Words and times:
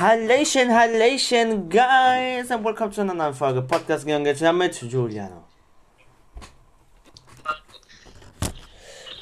Hallöchen, 0.00 0.70
Hallöchen, 0.74 1.68
guys, 1.68 2.50
and 2.50 2.64
welcome 2.64 2.90
zu 2.90 3.02
einer 3.02 3.12
neuen 3.12 3.34
Folge 3.34 3.60
Podcast 3.60 4.06
Gegangen 4.06 4.56
mit 4.56 4.80
Giuliano. 4.80 5.44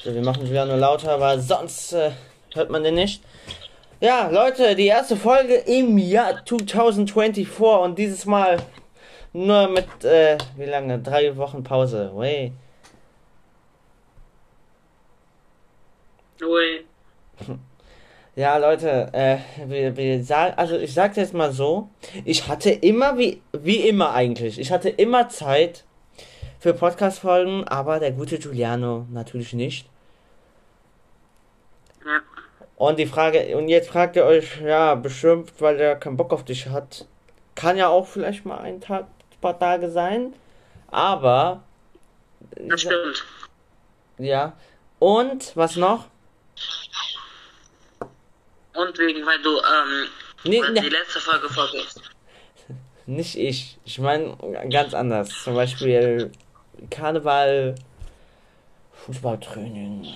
So, 0.01 0.13
wir 0.13 0.21
machen 0.21 0.45
Giuliano 0.45 0.77
lauter, 0.77 1.19
weil 1.19 1.41
sonst 1.41 1.91
äh, 1.91 2.11
hört 2.53 2.69
man 2.69 2.81
den 2.81 2.95
nicht. 2.95 3.21
Ja, 3.99 4.29
Leute, 4.29 4.73
die 4.73 4.85
erste 4.85 5.17
Folge 5.17 5.55
im 5.55 5.97
Jahr 5.97 6.45
2024 6.45 7.59
und 7.59 7.99
dieses 7.99 8.25
Mal 8.25 8.55
nur 9.33 9.67
mit, 9.67 10.05
äh, 10.05 10.37
wie 10.55 10.63
lange? 10.63 10.97
Drei 10.99 11.35
Wochen 11.35 11.61
Pause. 11.61 12.09
Way. 12.15 12.53
Ui. 16.41 16.85
Ja, 18.35 18.57
Leute, 18.57 19.09
äh, 19.11 19.37
wir, 19.67 19.97
wir 19.97 20.23
sagen, 20.23 20.53
also 20.55 20.77
ich 20.77 20.93
sag's 20.93 21.17
jetzt 21.17 21.33
mal 21.33 21.51
so, 21.51 21.89
ich 22.25 22.47
hatte 22.47 22.69
immer, 22.69 23.17
wie, 23.17 23.41
wie 23.51 23.87
immer 23.87 24.13
eigentlich, 24.13 24.59
ich 24.59 24.71
hatte 24.71 24.89
immer 24.89 25.29
Zeit 25.29 25.83
für 26.59 26.73
Podcast-Folgen, 26.73 27.67
aber 27.67 27.99
der 27.99 28.11
gute 28.11 28.37
Giuliano 28.37 29.05
natürlich 29.11 29.53
nicht. 29.53 29.89
Ja. 32.05 32.21
Und 32.77 32.97
die 32.99 33.07
Frage, 33.07 33.57
und 33.57 33.67
jetzt 33.67 33.89
fragt 33.89 34.15
ihr 34.15 34.25
euch, 34.25 34.61
ja, 34.61 34.95
bestimmt, 34.95 35.51
weil 35.59 35.79
er 35.79 35.95
keinen 35.95 36.15
Bock 36.15 36.31
auf 36.31 36.45
dich 36.45 36.67
hat. 36.67 37.07
Kann 37.55 37.77
ja 37.77 37.89
auch 37.89 38.07
vielleicht 38.07 38.45
mal 38.45 38.59
ein 38.59 38.79
Tag, 38.79 39.03
ein 39.03 39.41
paar 39.41 39.59
Tage 39.59 39.89
sein, 39.89 40.33
aber, 40.87 41.63
Das 42.55 42.81
stimmt. 42.81 43.25
ja. 44.17 44.53
Und, 44.99 45.55
was 45.57 45.75
noch? 45.75 46.05
Und 48.81 48.97
wegen, 48.97 49.25
weil 49.25 49.41
du, 49.41 49.57
ähm, 49.57 50.07
Nee, 50.43 50.61
ne- 50.61 50.81
die 50.81 50.89
letzte 50.89 51.19
Folge 51.19 51.49
vergisst. 51.49 52.01
Nicht 53.05 53.35
ich. 53.35 53.77
Ich 53.85 53.99
meine 53.99 54.37
ganz 54.69 54.93
anders. 54.93 55.29
Zum 55.43 55.55
Beispiel 55.55 56.31
Karneval, 56.89 57.75
Fußballtraining. 59.05 60.13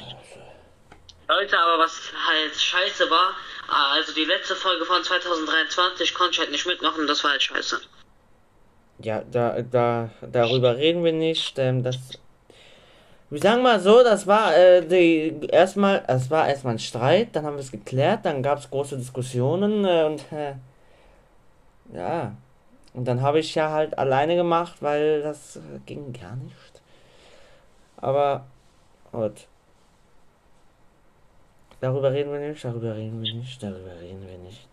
Leute, 1.27 1.57
aber 1.57 1.79
was 1.83 2.11
halt 2.27 2.55
scheiße 2.55 3.09
war, 3.09 3.33
also 3.67 4.13
die 4.13 4.25
letzte 4.25 4.55
Folge 4.55 4.85
von 4.85 5.03
2023 5.03 6.13
konnte 6.13 6.33
ich 6.33 6.39
halt 6.39 6.51
nicht 6.51 6.67
mitmachen, 6.67 7.07
das 7.07 7.23
war 7.23 7.31
halt 7.31 7.41
scheiße. 7.41 7.81
Ja, 8.99 9.23
da, 9.31 9.61
da, 9.61 10.09
darüber 10.21 10.75
reden 10.77 11.03
wir 11.03 11.13
nicht. 11.13 11.57
Ähm, 11.57 11.81
das, 11.83 11.97
wir 13.33 13.41
sagen 13.41 13.63
mal 13.63 13.79
so, 13.79 14.03
das 14.03 14.27
war 14.27 14.55
äh, 14.55 14.85
die 14.85 15.47
erstmal, 15.47 16.03
es 16.07 16.29
war 16.29 16.47
erstmal 16.47 16.75
ein 16.75 16.79
Streit, 16.79 17.29
dann 17.33 17.45
haben 17.45 17.55
wir 17.55 17.61
es 17.61 17.71
geklärt, 17.71 18.25
dann 18.25 18.43
gab 18.43 18.59
es 18.59 18.69
große 18.69 18.95
Diskussionen 18.97 19.85
äh, 19.85 20.03
und 20.03 20.31
äh, 20.31 20.53
ja, 21.93 22.33
und 22.93 23.05
dann 23.05 23.21
habe 23.21 23.39
ich 23.39 23.55
ja 23.55 23.71
halt 23.71 23.97
alleine 23.97 24.35
gemacht, 24.35 24.75
weil 24.81 25.23
das 25.23 25.55
äh, 25.55 25.79
ging 25.85 26.13
gar 26.13 26.35
nicht. 26.35 26.81
Aber 27.97 28.45
gut. 29.11 29.47
Darüber 31.81 32.13
reden 32.13 32.31
wir 32.31 32.39
nicht, 32.39 32.63
darüber 32.63 32.95
reden 32.95 33.21
wir 33.21 33.33
nicht, 33.33 33.61
darüber 33.61 33.99
reden 33.99 34.25
wir 34.27 34.37
nicht. 34.37 34.67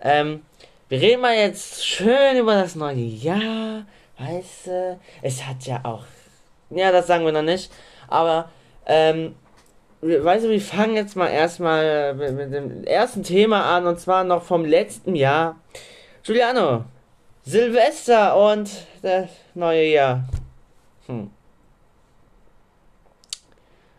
Ähm, 0.00 0.42
wir 0.88 1.00
reden 1.00 1.22
mal 1.22 1.36
jetzt 1.36 1.86
schön 1.86 2.38
über 2.38 2.54
das 2.54 2.74
neue 2.74 2.96
Jahr. 2.96 3.84
Weißt 4.18 4.66
du, 4.66 5.00
es 5.22 5.46
hat 5.46 5.64
ja 5.64 5.80
auch. 5.84 6.04
Ja, 6.70 6.92
das 6.92 7.06
sagen 7.06 7.24
wir 7.24 7.32
noch 7.32 7.42
nicht. 7.42 7.72
Aber, 8.08 8.50
ähm, 8.86 9.34
weißt 10.00 10.44
du, 10.44 10.50
wir 10.50 10.60
fangen 10.60 10.94
jetzt 10.94 11.16
mal 11.16 11.28
erstmal 11.28 12.14
mit, 12.14 12.34
mit 12.34 12.52
dem 12.52 12.84
ersten 12.84 13.22
Thema 13.22 13.76
an 13.76 13.86
und 13.86 13.98
zwar 14.00 14.24
noch 14.24 14.42
vom 14.42 14.64
letzten 14.64 15.14
Jahr. 15.14 15.56
Giuliano, 16.22 16.84
Silvester 17.42 18.36
und 18.36 18.70
das 19.02 19.28
neue 19.54 19.86
Jahr. 19.86 20.24
Hm. 21.06 21.30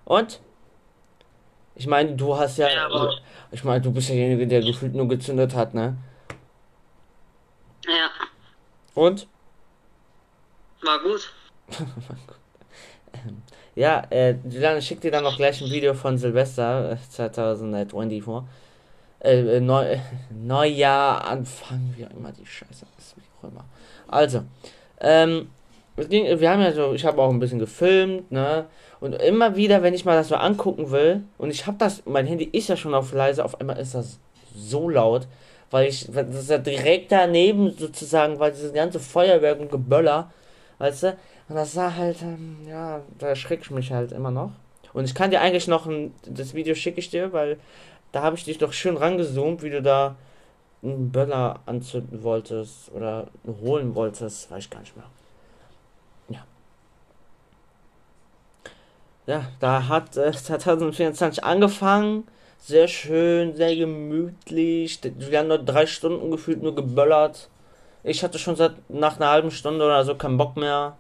Und? 0.05 0.39
Ich 1.75 1.87
meine, 1.87 2.15
du 2.15 2.37
hast 2.37 2.57
ja. 2.57 2.69
Ja, 2.69 3.09
ich 3.51 3.63
meine, 3.63 3.81
du 3.81 3.91
bist 3.91 4.09
derjenige, 4.09 4.47
der 4.47 4.61
gefühlt 4.61 4.93
nur 4.93 5.07
gezündet 5.07 5.55
hat, 5.55 5.73
ne? 5.73 5.95
Ja, 7.87 8.09
Und? 8.93 9.27
war 10.81 10.99
gut. 10.99 11.33
Ja, 13.75 14.03
äh, 14.09 14.35
Julian 14.49 14.81
schickt 14.81 15.03
dir 15.03 15.11
dann 15.11 15.23
noch 15.23 15.37
gleich 15.37 15.61
ein 15.61 15.69
Video 15.69 15.93
von 15.93 16.17
Silvester 16.17 16.91
äh, 16.91 16.97
2024. 17.09 18.23
Äh, 19.19 19.57
äh, 19.57 19.59
Neu 19.59 19.97
Neujahr, 20.29 21.25
Anfang, 21.25 21.93
wie 21.95 22.05
auch 22.05 22.11
immer 22.11 22.31
die 22.31 22.45
Scheiße 22.45 22.85
ist, 22.97 23.15
wie 23.15 23.21
auch 23.39 23.49
immer. 23.49 23.65
Also, 24.07 24.43
ähm, 24.99 25.49
ging, 26.09 26.39
wir 26.39 26.49
haben 26.49 26.61
ja 26.61 26.73
so, 26.73 26.93
ich 26.93 27.05
habe 27.05 27.21
auch 27.21 27.29
ein 27.29 27.39
bisschen 27.39 27.59
gefilmt, 27.59 28.31
ne? 28.31 28.65
Und 28.99 29.13
immer 29.13 29.55
wieder, 29.55 29.81
wenn 29.81 29.93
ich 29.93 30.05
mal 30.05 30.15
das 30.15 30.27
so 30.27 30.35
angucken 30.35 30.91
will, 30.91 31.23
und 31.37 31.49
ich 31.49 31.65
habe 31.65 31.77
das, 31.79 32.03
mein 32.05 32.27
Handy 32.27 32.45
ist 32.45 32.69
ja 32.69 32.77
schon 32.77 32.93
auf 32.93 33.13
leise, 33.13 33.43
auf 33.43 33.59
einmal 33.59 33.77
ist 33.77 33.95
das 33.95 34.19
so 34.55 34.89
laut, 34.89 35.27
weil 35.71 35.87
ich, 35.87 36.07
das 36.11 36.35
ist 36.35 36.49
ja 36.49 36.57
direkt 36.57 37.11
daneben 37.11 37.71
sozusagen, 37.71 38.37
weil 38.39 38.51
dieses 38.51 38.73
ganze 38.73 38.99
Feuerwerk 38.99 39.59
und 39.59 39.71
Geböller, 39.71 40.31
weißt 40.77 41.03
du? 41.03 41.17
Und 41.51 41.57
das 41.57 41.73
sah 41.73 41.93
halt, 41.93 42.21
ähm, 42.21 42.59
ja, 42.65 43.01
da 43.19 43.27
erschreckt 43.27 43.65
ich 43.65 43.71
mich 43.71 43.91
halt 43.91 44.13
immer 44.13 44.31
noch. 44.31 44.53
Und 44.93 45.03
ich 45.03 45.13
kann 45.13 45.31
dir 45.31 45.41
eigentlich 45.41 45.67
noch 45.67 45.85
ein, 45.85 46.13
das 46.25 46.53
Video 46.53 46.75
schicke 46.75 47.01
ich 47.01 47.09
dir, 47.09 47.33
weil 47.33 47.59
da 48.13 48.21
habe 48.21 48.37
ich 48.37 48.45
dich 48.45 48.57
doch 48.57 48.71
schön 48.71 48.95
rangezoomt, 48.95 49.61
wie 49.61 49.69
du 49.69 49.81
da 49.81 50.15
einen 50.81 51.11
Böller 51.11 51.59
anzünden 51.65 52.23
wolltest 52.23 52.89
oder 52.93 53.27
holen 53.45 53.95
wolltest, 53.95 54.49
weiß 54.49 54.63
ich 54.63 54.69
gar 54.69 54.79
nicht 54.79 54.95
mehr. 54.95 55.05
Ja. 56.29 56.45
Ja, 59.25 59.45
da 59.59 59.89
hat 59.89 60.15
äh, 60.15 60.31
2024 60.31 61.43
angefangen. 61.43 62.29
Sehr 62.59 62.87
schön, 62.87 63.57
sehr 63.57 63.75
gemütlich. 63.75 65.01
Wir 65.03 65.39
haben 65.39 65.49
nur 65.49 65.57
drei 65.57 65.85
Stunden 65.85 66.31
gefühlt 66.31 66.63
nur 66.63 66.75
geböllert. 66.75 67.49
Ich 68.03 68.23
hatte 68.23 68.39
schon 68.39 68.55
seit 68.55 68.89
nach 68.89 69.17
einer 69.17 69.31
halben 69.31 69.51
Stunde 69.51 69.83
oder 69.83 70.05
so 70.05 70.15
keinen 70.15 70.37
Bock 70.37 70.55
mehr. 70.55 70.95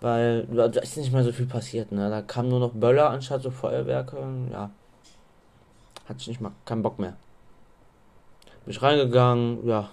Weil 0.00 0.46
da 0.46 0.66
ist 0.80 0.96
nicht 0.96 1.12
mehr 1.12 1.24
so 1.24 1.32
viel 1.32 1.46
passiert, 1.46 1.90
ne? 1.92 2.10
Da 2.10 2.20
kamen 2.22 2.48
nur 2.48 2.60
noch 2.60 2.72
Böller 2.72 3.10
anstatt 3.10 3.42
so 3.42 3.50
Feuerwerke. 3.50 4.16
Ja. 4.52 4.70
Hatte 6.08 6.18
ich 6.20 6.28
nicht 6.28 6.40
mal 6.40 6.52
keinen 6.66 6.82
Bock 6.82 6.98
mehr. 6.98 7.16
Bin 8.64 8.72
ich 8.74 8.82
reingegangen, 8.82 9.66
ja. 9.66 9.90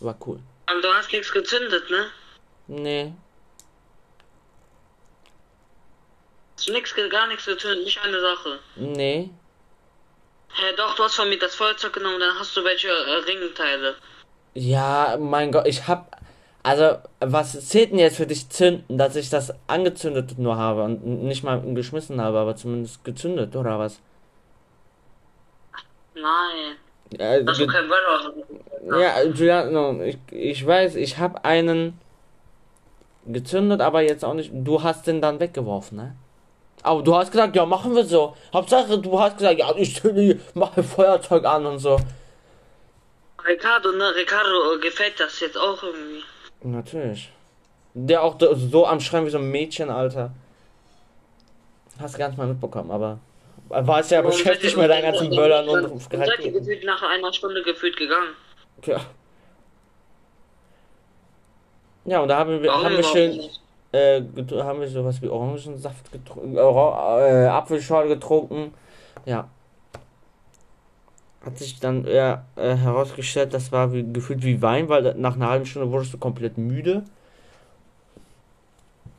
War 0.00 0.16
cool. 0.26 0.38
Aber 0.66 0.80
du 0.80 0.88
hast 0.94 1.12
nichts 1.12 1.32
gezündet, 1.32 1.84
ne? 1.90 2.06
Nee. 2.68 3.12
Hast 6.56 6.68
du 6.68 6.72
nix, 6.72 6.94
ge- 6.94 7.08
gar 7.08 7.26
nichts 7.28 7.46
gezündet, 7.46 7.84
nicht 7.84 7.98
eine 8.02 8.20
Sache. 8.20 8.58
Nee. 8.76 9.30
Hä, 10.50 10.74
doch, 10.76 10.94
du 10.96 11.04
hast 11.04 11.14
von 11.16 11.28
mir 11.28 11.38
das 11.38 11.54
Feuerzeug 11.54 11.92
genommen, 11.92 12.18
dann 12.20 12.38
hast 12.38 12.56
du 12.56 12.64
welche 12.64 12.88
äh, 12.88 13.24
Ringteile. 13.30 13.94
Ja, 14.54 15.16
mein 15.20 15.52
Gott, 15.52 15.66
ich 15.66 15.86
hab. 15.86 16.17
Also, 16.68 16.98
was 17.20 17.66
zählt 17.66 17.92
denn 17.92 17.98
jetzt 17.98 18.18
für 18.18 18.26
dich 18.26 18.50
zünden, 18.50 18.98
dass 18.98 19.16
ich 19.16 19.30
das 19.30 19.54
angezündet 19.68 20.38
nur 20.38 20.58
habe 20.58 20.82
und 20.82 21.02
nicht 21.24 21.42
mal 21.42 21.62
geschmissen 21.72 22.20
habe, 22.20 22.38
aber 22.38 22.56
zumindest 22.56 23.04
gezündet, 23.04 23.56
oder 23.56 23.78
was? 23.78 24.00
Nein. 26.14 26.76
Äh, 27.18 27.42
Hast 27.46 27.58
du 27.58 27.66
kein 27.66 27.88
Böller? 27.88 29.00
Ja, 29.00 29.24
Giuliano, 29.24 30.02
ich, 30.02 30.18
ich 30.30 30.66
weiß, 30.66 30.96
ich 30.96 31.16
habe 31.16 31.42
einen 31.42 31.98
gezündet, 33.26 33.80
aber 33.80 34.02
jetzt 34.02 34.22
auch 34.22 34.34
nicht. 34.34 34.50
Du 34.52 34.82
hast 34.82 35.06
den 35.06 35.22
dann 35.22 35.40
weggeworfen, 35.40 35.96
ne? 35.96 36.16
Aber 36.82 37.02
du 37.02 37.16
hast 37.16 37.32
gesagt, 37.32 37.56
ja, 37.56 37.64
machen 37.64 37.94
wir 37.94 38.04
so. 38.04 38.36
Hauptsache, 38.52 38.98
du 38.98 39.18
hast 39.18 39.38
gesagt, 39.38 39.58
ja, 39.58 39.74
ich 39.74 39.96
zünde 39.96 40.38
mache 40.52 40.82
Feuerzeug 40.82 41.46
an 41.46 41.64
und 41.64 41.78
so. 41.78 41.98
Ricardo, 43.46 43.90
ne? 43.92 44.14
Ricardo 44.14 44.74
äh, 44.74 44.80
gefällt 44.80 45.18
das 45.18 45.40
jetzt 45.40 45.56
auch 45.56 45.82
irgendwie. 45.82 46.22
Natürlich. 46.62 47.32
Der 47.94 48.22
auch 48.22 48.36
so- 48.54 48.86
am 48.86 49.00
Schreien 49.00 49.26
wie 49.26 49.30
so 49.30 49.38
ein 49.38 49.50
Mädchen, 49.50 49.90
Alter. 49.90 50.30
Hast 52.00 52.14
du 52.14 52.18
gar 52.18 52.28
nicht 52.28 52.38
mal 52.38 52.46
mitbekommen, 52.46 52.90
aber. 52.90 53.18
War 53.68 54.00
es 54.00 54.10
ja 54.10 54.22
beschäftigt 54.22 54.76
mit 54.76 54.88
deinen 54.88 55.02
ganzen 55.02 55.30
Böllern 55.30 55.68
und- 55.68 55.84
und 55.84 56.00
Seid 56.02 56.40
ihr 56.44 56.52
gefühlt 56.52 56.84
nach 56.84 57.02
einer 57.02 57.32
Stunde 57.32 57.62
gefühlt 57.62 57.96
gegangen? 57.96 58.28
Ja. 58.86 59.00
Ja, 62.04 62.20
und 62.20 62.28
da 62.28 62.38
haben 62.38 62.62
wir, 62.62 62.70
Warum 62.70 62.84
haben 62.86 62.96
wir 62.96 63.02
schön. 63.04 63.40
äh, 63.92 64.22
haben 64.62 64.80
wir 64.80 64.88
sowas 64.88 65.20
wie 65.20 65.28
Orangensaft 65.28 66.10
getrunken, 66.10 66.56
äh, 66.56 67.46
Apfelschorle 67.48 68.08
getrunken. 68.08 68.72
Ja. 69.26 69.48
Hat 71.44 71.58
sich 71.58 71.78
dann 71.78 72.04
eher 72.04 72.44
äh, 72.56 72.74
herausgestellt, 72.74 73.54
das 73.54 73.70
war 73.70 73.92
wie, 73.92 74.04
gefühlt 74.12 74.42
wie 74.42 74.60
Wein, 74.60 74.88
weil 74.88 75.14
nach 75.14 75.36
einer 75.36 75.48
halben 75.48 75.66
Stunde 75.66 75.90
wurdest 75.90 76.12
du 76.12 76.18
komplett 76.18 76.58
müde. 76.58 77.04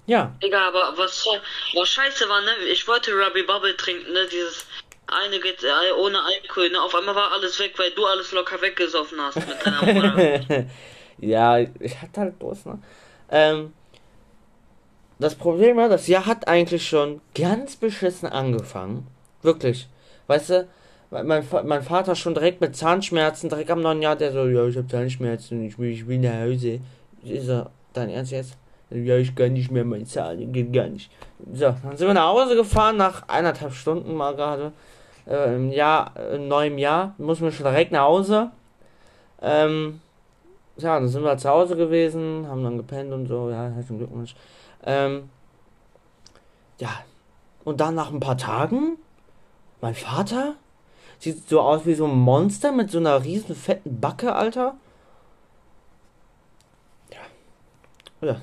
Ja, 0.05 0.35
Egal, 0.41 0.69
aber 0.69 0.97
was, 0.97 1.27
was 1.75 1.89
scheiße 1.89 2.27
war, 2.27 2.41
ne? 2.41 2.51
Ich 2.71 2.87
wollte 2.87 3.11
Ruby 3.11 3.43
Bubble 3.43 3.77
trinken, 3.77 4.11
ne? 4.11 4.27
Dieses 4.31 4.65
eine 5.05 5.39
geht 5.39 5.63
äh, 5.63 5.91
ohne 5.99 6.19
Alkohol, 6.19 6.69
ne? 6.69 6.81
Auf 6.81 6.95
einmal 6.95 7.15
war 7.15 7.31
alles 7.31 7.59
weg, 7.59 7.73
weil 7.77 7.91
du 7.91 8.05
alles 8.05 8.31
locker 8.31 8.59
weggesoffen 8.61 9.19
hast 9.21 9.35
mit 9.35 9.65
deiner 9.65 9.93
Mutter. 9.93 10.65
ja, 11.19 11.59
ich 11.59 12.01
hatte 12.01 12.21
halt 12.21 12.41
Durst, 12.41 12.65
ne? 12.65 12.79
Ähm, 13.29 13.73
das 15.19 15.35
Problem 15.35 15.77
war, 15.77 15.89
das 15.89 16.07
Jahr 16.07 16.25
hat 16.25 16.47
eigentlich 16.47 16.87
schon 16.87 17.21
ganz 17.35 17.75
beschissen 17.75 18.29
angefangen. 18.29 19.05
Wirklich. 19.41 19.87
Weißt 20.27 20.49
du, 20.49 20.67
mein, 21.11 21.43
mein 21.65 21.83
Vater 21.83 22.15
schon 22.15 22.33
direkt 22.33 22.61
mit 22.61 22.75
Zahnschmerzen, 22.75 23.49
direkt 23.49 23.71
am 23.71 23.81
neuen 23.81 24.01
Jahr, 24.01 24.15
der 24.15 24.31
so, 24.31 24.45
ja, 24.45 24.65
ich 24.65 24.77
hab 24.77 24.89
Zahnschmerzen, 24.89 25.63
ich 25.65 25.77
will, 25.79 25.89
ich 25.89 26.07
will 26.07 26.19
nach 26.19 26.41
Hause. 26.41 26.79
Ist 27.23 27.49
er, 27.49 27.71
dein 27.93 28.09
Ernst 28.09 28.31
jetzt? 28.31 28.57
Ja, 28.91 29.17
ich 29.17 29.35
kann 29.35 29.53
nicht 29.53 29.71
mehr 29.71 29.85
mein 29.85 30.05
Zahn, 30.05 30.51
geht 30.51 30.73
gar 30.73 30.87
nicht. 30.87 31.11
So, 31.53 31.75
dann 31.83 31.97
sind 31.97 32.07
wir 32.07 32.13
nach 32.13 32.29
Hause 32.29 32.55
gefahren, 32.55 32.97
nach 32.97 33.27
eineinhalb 33.27 33.73
Stunden 33.73 34.13
mal 34.15 34.35
gerade. 34.35 34.71
Äh, 35.27 35.55
Im 35.55 35.71
Jahr, 35.71 36.11
im 36.33 36.47
neuen 36.47 36.77
Jahr, 36.77 37.13
muss 37.17 37.39
man 37.39 37.51
schon 37.51 37.65
direkt 37.65 37.91
nach 37.91 38.01
Hause. 38.01 38.51
Ähm, 39.41 40.01
ja, 40.77 40.99
dann 40.99 41.07
sind 41.07 41.23
wir 41.23 41.37
zu 41.37 41.49
Hause 41.49 41.75
gewesen, 41.75 42.47
haben 42.47 42.63
dann 42.63 42.77
gepennt 42.77 43.13
und 43.13 43.27
so, 43.27 43.49
ja, 43.49 43.69
herzlichen 43.69 43.99
Glückwunsch. 43.99 44.35
Ähm, 44.85 45.29
ja, 46.79 46.89
und 47.63 47.79
dann 47.79 47.95
nach 47.95 48.11
ein 48.11 48.19
paar 48.19 48.37
Tagen, 48.37 48.97
mein 49.81 49.93
Vater 49.93 50.55
sieht 51.19 51.47
so 51.47 51.61
aus 51.61 51.85
wie 51.85 51.93
so 51.93 52.05
ein 52.05 52.17
Monster 52.17 52.71
mit 52.71 52.89
so 52.89 52.97
einer 52.97 53.23
riesen 53.23 53.55
fetten 53.55 53.99
Backe, 53.99 54.33
Alter. 54.33 54.75
Ja, 58.21 58.35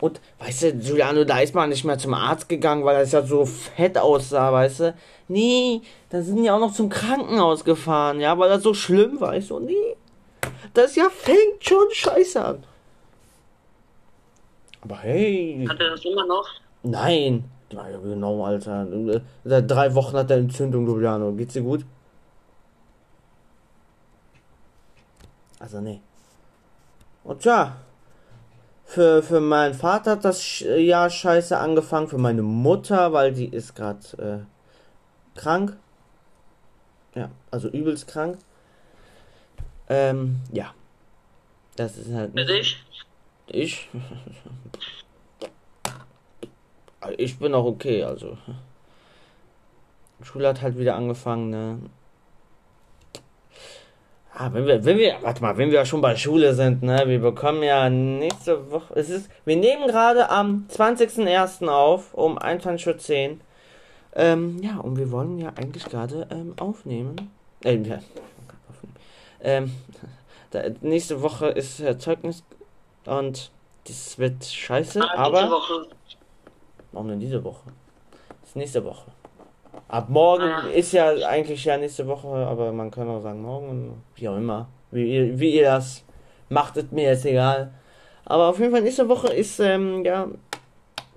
und 0.00 0.20
weißt 0.40 0.62
du, 0.62 0.72
Giuliano, 0.74 1.22
da 1.22 1.38
ist 1.38 1.54
man 1.54 1.68
nicht 1.68 1.84
mehr 1.84 1.98
zum 1.98 2.14
Arzt 2.14 2.48
gegangen, 2.48 2.84
weil 2.84 2.96
er 2.96 3.04
ja 3.04 3.22
so 3.22 3.44
fett 3.44 3.96
aussah, 3.96 4.52
weißt 4.52 4.80
du? 4.80 4.94
Nee, 5.28 5.82
da 6.10 6.20
sind 6.20 6.42
die 6.42 6.50
auch 6.50 6.58
noch 6.58 6.72
zum 6.72 6.88
Krankenhaus 6.88 7.64
gefahren, 7.64 8.20
ja, 8.20 8.36
weil 8.38 8.48
das 8.48 8.64
so 8.64 8.74
schlimm 8.74 9.20
war. 9.20 9.36
Ich 9.36 9.46
so, 9.46 9.60
nee, 9.60 9.96
das 10.74 10.96
ja 10.96 11.08
fängt 11.10 11.60
schon 11.60 11.86
scheiße 11.92 12.44
an. 12.44 12.64
Aber 14.82 14.98
hey. 14.98 15.64
Hat 15.68 15.78
er 15.78 15.90
das 15.90 16.04
immer 16.04 16.26
noch? 16.26 16.48
Nein. 16.82 17.44
Ja, 17.70 17.88
genau, 17.98 18.44
Alter. 18.44 18.86
Seit 19.44 19.70
drei 19.70 19.94
Wochen 19.94 20.16
hat 20.16 20.30
er 20.30 20.38
Entzündung, 20.38 20.86
Giuliano. 20.86 21.32
Geht's 21.32 21.54
dir 21.54 21.62
gut? 21.62 21.84
Also, 25.58 25.80
nee. 25.80 26.00
Und 27.24 27.44
ja, 27.44 27.76
für, 28.84 29.22
für 29.22 29.40
meinen 29.40 29.74
Vater 29.74 30.12
hat 30.12 30.24
das 30.24 30.60
Jahr 30.60 31.10
scheiße 31.10 31.58
angefangen. 31.58 32.08
Für 32.08 32.18
meine 32.18 32.42
Mutter, 32.42 33.12
weil 33.12 33.32
die 33.32 33.48
ist 33.48 33.74
gerade 33.74 34.46
äh, 35.36 35.38
krank. 35.38 35.76
Ja, 37.14 37.30
also 37.50 37.68
übelst 37.68 38.06
krank. 38.06 38.38
Ähm, 39.88 40.36
ja. 40.52 40.72
Das 41.74 41.96
ist 41.96 42.12
halt. 42.12 42.34
Dich? 42.36 42.84
Ich? 43.48 43.88
ich 47.16 47.38
bin 47.38 47.54
auch 47.54 47.64
okay, 47.64 48.02
also. 48.02 48.36
Schule 50.22 50.48
hat 50.48 50.62
halt 50.62 50.78
wieder 50.78 50.96
angefangen, 50.96 51.50
ne? 51.50 51.78
Ah, 54.38 54.50
wenn 54.52 54.66
wir, 54.66 54.84
wenn 54.84 54.98
wir, 54.98 55.16
warte 55.22 55.40
mal, 55.40 55.56
wenn 55.56 55.70
wir 55.70 55.86
schon 55.86 56.02
bei 56.02 56.14
Schule 56.14 56.54
sind, 56.54 56.82
ne, 56.82 57.04
wir 57.06 57.20
bekommen 57.20 57.62
ja 57.62 57.88
nächste 57.88 58.70
Woche, 58.70 58.92
es 58.94 59.08
ist, 59.08 59.30
wir 59.46 59.56
nehmen 59.56 59.86
gerade 59.86 60.28
am 60.28 60.66
20.01. 60.70 61.66
auf, 61.68 62.12
um 62.12 62.38
21.10 62.38 63.30
Uhr. 63.30 63.36
Ähm, 64.14 64.58
ja, 64.62 64.76
und 64.76 64.98
wir 64.98 65.10
wollen 65.10 65.38
ja 65.38 65.54
eigentlich 65.56 65.86
gerade 65.86 66.26
ähm, 66.30 66.52
aufnehmen. 66.58 67.30
Äh, 67.64 67.76
ja, 67.76 67.98
ähm, 69.40 69.72
da, 70.50 70.64
nächste 70.82 71.22
Woche 71.22 71.46
ist 71.48 71.80
äh, 71.80 71.96
Zeugnis 71.98 72.44
und 73.06 73.50
das 73.86 74.18
wird 74.18 74.44
scheiße, 74.44 75.00
ah, 75.00 75.14
aber. 75.14 75.62
Warum 76.96 77.08
denn 77.08 77.20
diese 77.20 77.44
Woche? 77.44 77.74
Das 78.40 78.48
ist 78.48 78.56
nächste 78.56 78.82
Woche. 78.82 79.10
Ab 79.86 80.08
morgen 80.08 80.44
ah. 80.44 80.66
ist 80.68 80.92
ja 80.92 81.10
eigentlich 81.28 81.62
ja 81.62 81.76
nächste 81.76 82.06
Woche, 82.06 82.28
aber 82.28 82.72
man 82.72 82.90
kann 82.90 83.06
auch 83.06 83.20
sagen 83.20 83.42
morgen, 83.42 84.02
wie 84.14 84.26
auch 84.30 84.36
immer. 84.38 84.70
Wie 84.90 85.14
ihr, 85.14 85.38
wie 85.38 85.56
ihr 85.56 85.64
das 85.64 86.04
macht, 86.48 86.78
ist 86.78 86.92
mir 86.92 87.10
jetzt 87.10 87.26
egal. 87.26 87.74
Aber 88.24 88.46
auf 88.46 88.58
jeden 88.58 88.72
Fall 88.72 88.80
nächste 88.80 89.10
Woche 89.10 89.28
ist 89.28 89.60
ähm, 89.60 90.06
ja 90.06 90.28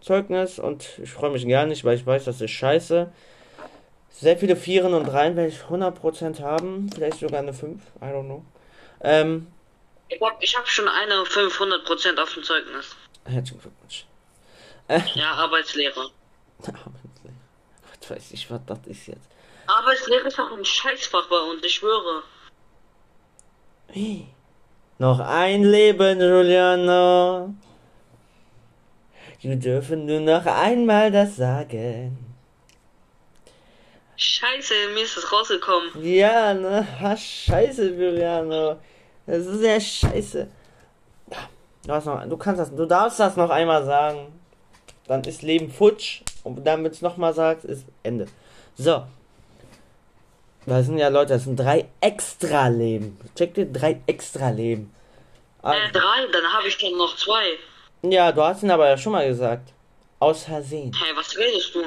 Zeugnis 0.01 0.59
und 0.59 0.99
ich 1.01 1.11
freue 1.11 1.29
mich 1.29 1.47
gar 1.47 1.65
nicht, 1.65 1.85
weil 1.85 1.95
ich 1.95 2.05
weiß, 2.05 2.25
das 2.25 2.41
ist 2.41 2.51
scheiße. 2.51 3.09
Sehr 4.09 4.37
viele 4.37 4.57
Vieren 4.57 4.93
und 4.93 5.05
Dreien 5.05 5.37
werde 5.37 5.47
ich 5.47 5.61
100% 5.61 6.41
haben, 6.41 6.89
vielleicht 6.93 7.19
sogar 7.19 7.39
eine 7.39 7.53
5, 7.53 7.81
I 8.01 8.03
don't 8.03 8.25
know. 8.25 8.43
Ähm, 8.99 9.47
ich 10.09 10.19
habe 10.19 10.35
hab 10.45 10.67
schon 10.67 10.89
eine 10.89 11.13
500% 11.23 12.21
auf 12.21 12.33
dem 12.33 12.43
Zeugnis. 12.43 12.97
Herzlichen 13.23 13.61
Glückwunsch. 13.61 14.08
Ja, 15.13 15.31
Arbeitslehrer. 15.33 16.09
Arbeitslehrer. 16.61 17.35
Was 18.01 18.09
weiß 18.09 18.31
ich, 18.31 18.49
was 18.49 18.61
das 18.65 18.79
ist 18.87 19.07
jetzt. 19.07 19.29
Arbeitslehrer 19.67 20.25
ist 20.25 20.39
auch 20.39 20.51
ein 20.51 20.65
Scheißfach 20.65 21.27
bei 21.29 21.39
uns, 21.39 21.63
ich 21.63 21.75
schwöre. 21.75 22.23
Wie? 23.89 24.27
Noch 24.97 25.19
ein 25.19 25.63
Leben, 25.63 26.19
Giuliano. 26.19 27.53
Wir 29.41 29.55
dürfen 29.55 30.05
nur 30.05 30.19
noch 30.19 30.45
einmal 30.45 31.11
das 31.11 31.37
sagen. 31.37 32.17
Scheiße, 34.17 34.73
mir 34.93 35.03
ist 35.03 35.15
das 35.15 35.31
rausgekommen. 35.31 36.03
Ja, 36.03 36.53
ne? 36.53 36.85
Ha, 36.99 37.15
scheiße, 37.15 37.95
Giuliano. 37.95 38.79
Das 39.25 39.45
ist 39.45 39.63
ja 39.63 39.79
scheiße. 39.79 40.49
Du, 41.85 41.93
noch, 41.93 42.27
du 42.27 42.37
kannst 42.37 42.59
das, 42.59 42.75
du 42.75 42.85
darfst 42.85 43.19
das 43.19 43.37
noch 43.37 43.49
einmal 43.49 43.85
sagen. 43.85 44.38
Dann 45.09 45.23
ist 45.23 45.41
Leben 45.41 45.71
futsch. 45.71 46.21
Und 46.43 46.63
dann, 46.65 46.83
wenn 46.83 46.91
du 46.91 46.91
es 46.91 47.01
nochmal 47.01 47.33
sagst, 47.33 47.65
ist 47.65 47.83
Ende. 48.03 48.27
So. 48.77 49.03
Das 50.67 50.85
sind 50.85 50.99
ja 50.99 51.07
Leute, 51.07 51.33
das 51.33 51.45
sind 51.45 51.59
drei 51.59 51.89
extra 51.99 52.67
Leben. 52.67 53.19
Check 53.35 53.55
dir 53.55 53.65
drei 53.65 53.99
extra 54.05 54.51
Leben. 54.51 54.93
Also, 55.63 55.79
äh, 55.79 55.91
drei, 55.91 56.27
dann 56.31 56.53
habe 56.53 56.67
ich 56.67 56.77
dann 56.77 56.95
noch 56.95 57.15
zwei. 57.17 57.57
Ja, 58.03 58.31
du 58.31 58.43
hast 58.43 58.61
ihn 58.61 58.69
aber 58.69 58.87
ja 58.87 58.97
schon 58.97 59.13
mal 59.13 59.27
gesagt. 59.27 59.73
Aus 60.19 60.43
Versehen. 60.43 60.93
Hey, 60.93 61.15
was 61.15 61.35
redest 61.35 61.73
du? 61.73 61.81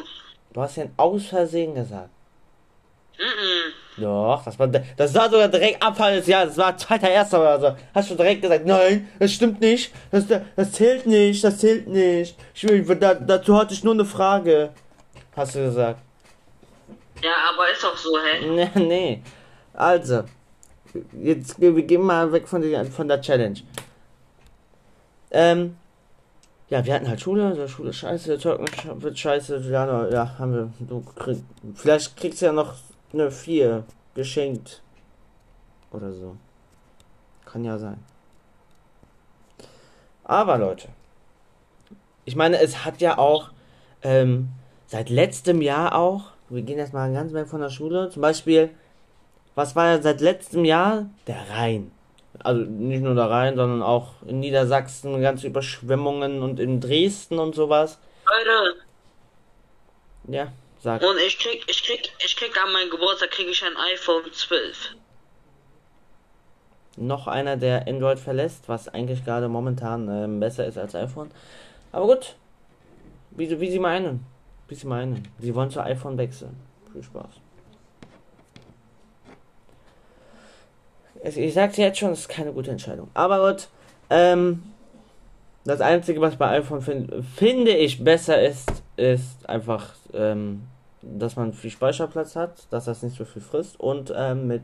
Du 0.52 0.60
hast 0.60 0.76
ihn 0.78 0.92
aus 0.96 1.26
Versehen 1.26 1.76
gesagt. 1.76 2.10
Doch, 3.96 4.42
das 4.44 4.58
war, 4.58 4.68
das 4.68 5.14
war 5.14 5.30
sogar 5.30 5.48
direkt 5.48 5.82
Abfall 5.82 6.16
des 6.16 6.26
Jahres. 6.26 6.54
Das 6.54 6.58
war 6.58 6.76
zweiter 6.76 7.10
erster 7.10 7.40
oder 7.40 7.60
so. 7.60 7.76
Hast 7.94 8.10
du 8.10 8.14
direkt 8.14 8.42
gesagt, 8.42 8.64
nein, 8.64 9.08
das 9.18 9.32
stimmt 9.32 9.60
nicht. 9.60 9.92
Das, 10.10 10.24
das 10.26 10.72
zählt 10.72 11.06
nicht, 11.06 11.44
das 11.44 11.58
zählt 11.58 11.88
nicht. 11.88 12.36
Ich 12.54 12.64
will, 12.64 12.82
da, 12.96 13.14
dazu 13.14 13.56
hatte 13.56 13.74
ich 13.74 13.84
nur 13.84 13.94
eine 13.94 14.04
Frage. 14.04 14.70
Hast 15.36 15.54
du 15.54 15.60
gesagt. 15.60 16.00
Ja, 17.22 17.32
aber 17.52 17.70
ist 17.70 17.82
doch 17.82 17.96
so, 17.96 18.10
hä? 18.18 18.46
Nee, 18.50 18.70
nee. 18.74 19.22
Also, 19.74 20.24
jetzt 21.12 21.60
wir 21.60 21.72
gehen 21.82 22.02
mal 22.02 22.32
weg 22.32 22.48
von 22.48 22.62
der, 22.62 22.84
von 22.86 23.08
der 23.08 23.20
Challenge. 23.20 23.60
Ähm, 25.30 25.76
ja, 26.68 26.84
wir 26.84 26.94
hatten 26.94 27.08
halt 27.08 27.20
Schule, 27.20 27.54
der 27.54 27.68
Schule 27.68 27.92
scheiße, 27.92 28.38
Zeugnis 28.38 28.70
wird 28.94 29.18
scheiße, 29.18 29.58
ja, 29.70 30.08
ja, 30.08 30.38
haben 30.38 30.54
wir, 30.54 30.72
du 30.80 31.00
krieg, 31.00 31.38
vielleicht 31.74 32.16
kriegst 32.16 32.40
du 32.40 32.46
ja 32.46 32.52
noch 32.52 32.74
eine 33.12 33.30
4 33.30 33.84
geschenkt. 34.14 34.82
Oder 35.90 36.12
so. 36.12 36.36
Kann 37.44 37.64
ja 37.64 37.78
sein. 37.78 38.02
Aber 40.24 40.56
Leute, 40.58 40.88
ich 42.24 42.36
meine, 42.36 42.60
es 42.60 42.84
hat 42.84 43.00
ja 43.00 43.18
auch 43.18 43.50
ähm, 44.02 44.48
seit 44.86 45.10
letztem 45.10 45.60
Jahr 45.60 45.94
auch, 45.94 46.30
wir 46.48 46.62
gehen 46.62 46.78
jetzt 46.78 46.92
mal 46.92 47.12
ganz 47.12 47.32
weg 47.32 47.48
von 47.48 47.60
der 47.60 47.70
Schule, 47.70 48.10
zum 48.10 48.22
Beispiel, 48.22 48.70
was 49.54 49.76
war 49.76 49.86
ja 49.88 50.02
seit 50.02 50.20
letztem 50.20 50.64
Jahr? 50.64 51.06
Der 51.26 51.50
Rhein. 51.50 51.90
Also 52.38 52.62
nicht 52.62 53.02
nur 53.02 53.14
der 53.14 53.28
Rhein, 53.28 53.56
sondern 53.56 53.82
auch 53.82 54.22
in 54.26 54.40
Niedersachsen 54.40 55.20
ganze 55.20 55.46
Überschwemmungen 55.48 56.42
und 56.42 56.58
in 56.58 56.80
Dresden 56.80 57.38
und 57.38 57.54
sowas. 57.54 57.98
Leute. 58.24 58.76
Ja. 60.28 60.52
Sag. 60.82 61.00
Und 61.00 61.16
ich 61.24 61.38
krieg, 61.38 61.64
ich 61.68 61.84
krieg, 61.84 62.10
ich 62.26 62.34
krieg 62.34 62.60
an 62.60 62.72
meinem 62.72 62.90
Geburtstag 62.90 63.30
krieg 63.30 63.46
ich 63.46 63.62
ein 63.62 63.76
iPhone 63.94 64.24
12. 64.32 64.96
Noch 66.96 67.28
einer, 67.28 67.56
der 67.56 67.86
Android 67.86 68.18
verlässt, 68.18 68.68
was 68.68 68.88
eigentlich 68.88 69.24
gerade 69.24 69.48
momentan 69.48 70.08
ähm, 70.08 70.40
besser 70.40 70.66
ist 70.66 70.76
als 70.76 70.96
iPhone. 70.96 71.30
Aber 71.92 72.06
gut. 72.06 72.34
Wie, 73.30 73.60
wie 73.60 73.70
sie 73.70 73.78
meinen. 73.78 74.26
Wie 74.66 74.74
sie 74.74 74.88
meinen. 74.88 75.28
Sie 75.38 75.54
wollen 75.54 75.70
zu 75.70 75.80
iPhone 75.80 76.18
wechseln. 76.18 76.56
Viel 76.92 77.04
Spaß. 77.04 77.30
Ich 81.36 81.54
sag's 81.54 81.76
jetzt 81.76 82.00
schon, 82.00 82.10
es 82.10 82.22
ist 82.22 82.28
keine 82.28 82.52
gute 82.52 82.72
Entscheidung. 82.72 83.08
Aber 83.14 83.52
gut. 83.52 83.68
Ähm, 84.10 84.64
das 85.64 85.80
Einzige, 85.80 86.20
was 86.20 86.34
bei 86.34 86.58
iPhone 86.58 86.82
find, 86.82 87.24
finde 87.36 87.70
ich 87.70 88.02
besser 88.02 88.42
ist, 88.42 88.82
ist 88.96 89.48
einfach 89.48 89.94
ähm, 90.12 90.66
dass 91.02 91.36
man 91.36 91.52
viel 91.52 91.70
Speicherplatz 91.70 92.36
hat, 92.36 92.66
dass 92.70 92.84
das 92.86 93.02
nicht 93.02 93.16
so 93.16 93.24
viel 93.24 93.42
frisst 93.42 93.78
und 93.78 94.12
ähm, 94.16 94.46
mit 94.46 94.62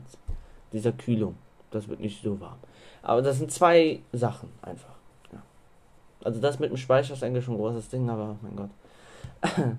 dieser 0.71 0.91
Kühlung. 0.91 1.35
Das 1.71 1.87
wird 1.87 1.99
nicht 1.99 2.23
so 2.23 2.39
warm. 2.39 2.57
Aber 3.01 3.21
das 3.21 3.37
sind 3.37 3.51
zwei 3.51 3.99
Sachen 4.11 4.49
einfach. 4.61 4.95
Ja. 5.31 5.41
Also 6.23 6.39
das 6.39 6.59
mit 6.59 6.71
dem 6.71 6.77
Speicher 6.77 7.13
ist 7.13 7.23
eigentlich 7.23 7.45
schon 7.45 7.55
ein 7.55 7.59
großes 7.59 7.89
Ding, 7.89 8.09
aber 8.09 8.37
mein 8.41 8.55
Gott. 8.55 8.69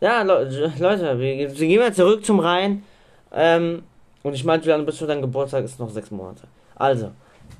ja, 0.00 0.22
Le 0.22 0.72
Leute, 0.78 1.18
wir, 1.18 1.38
wir, 1.38 1.48
gehen 1.48 1.80
mal 1.80 1.92
zurück 1.92 2.24
zum 2.24 2.40
Rhein. 2.40 2.84
Ähm, 3.32 3.82
und 4.22 4.34
ich 4.34 4.44
meinte, 4.44 4.76
bis 4.84 4.96
zu 4.96 5.06
deinem 5.06 5.22
Geburtstag 5.22 5.64
ist 5.64 5.78
noch 5.78 5.90
sechs 5.90 6.10
Monate. 6.10 6.46
Also, 6.74 7.12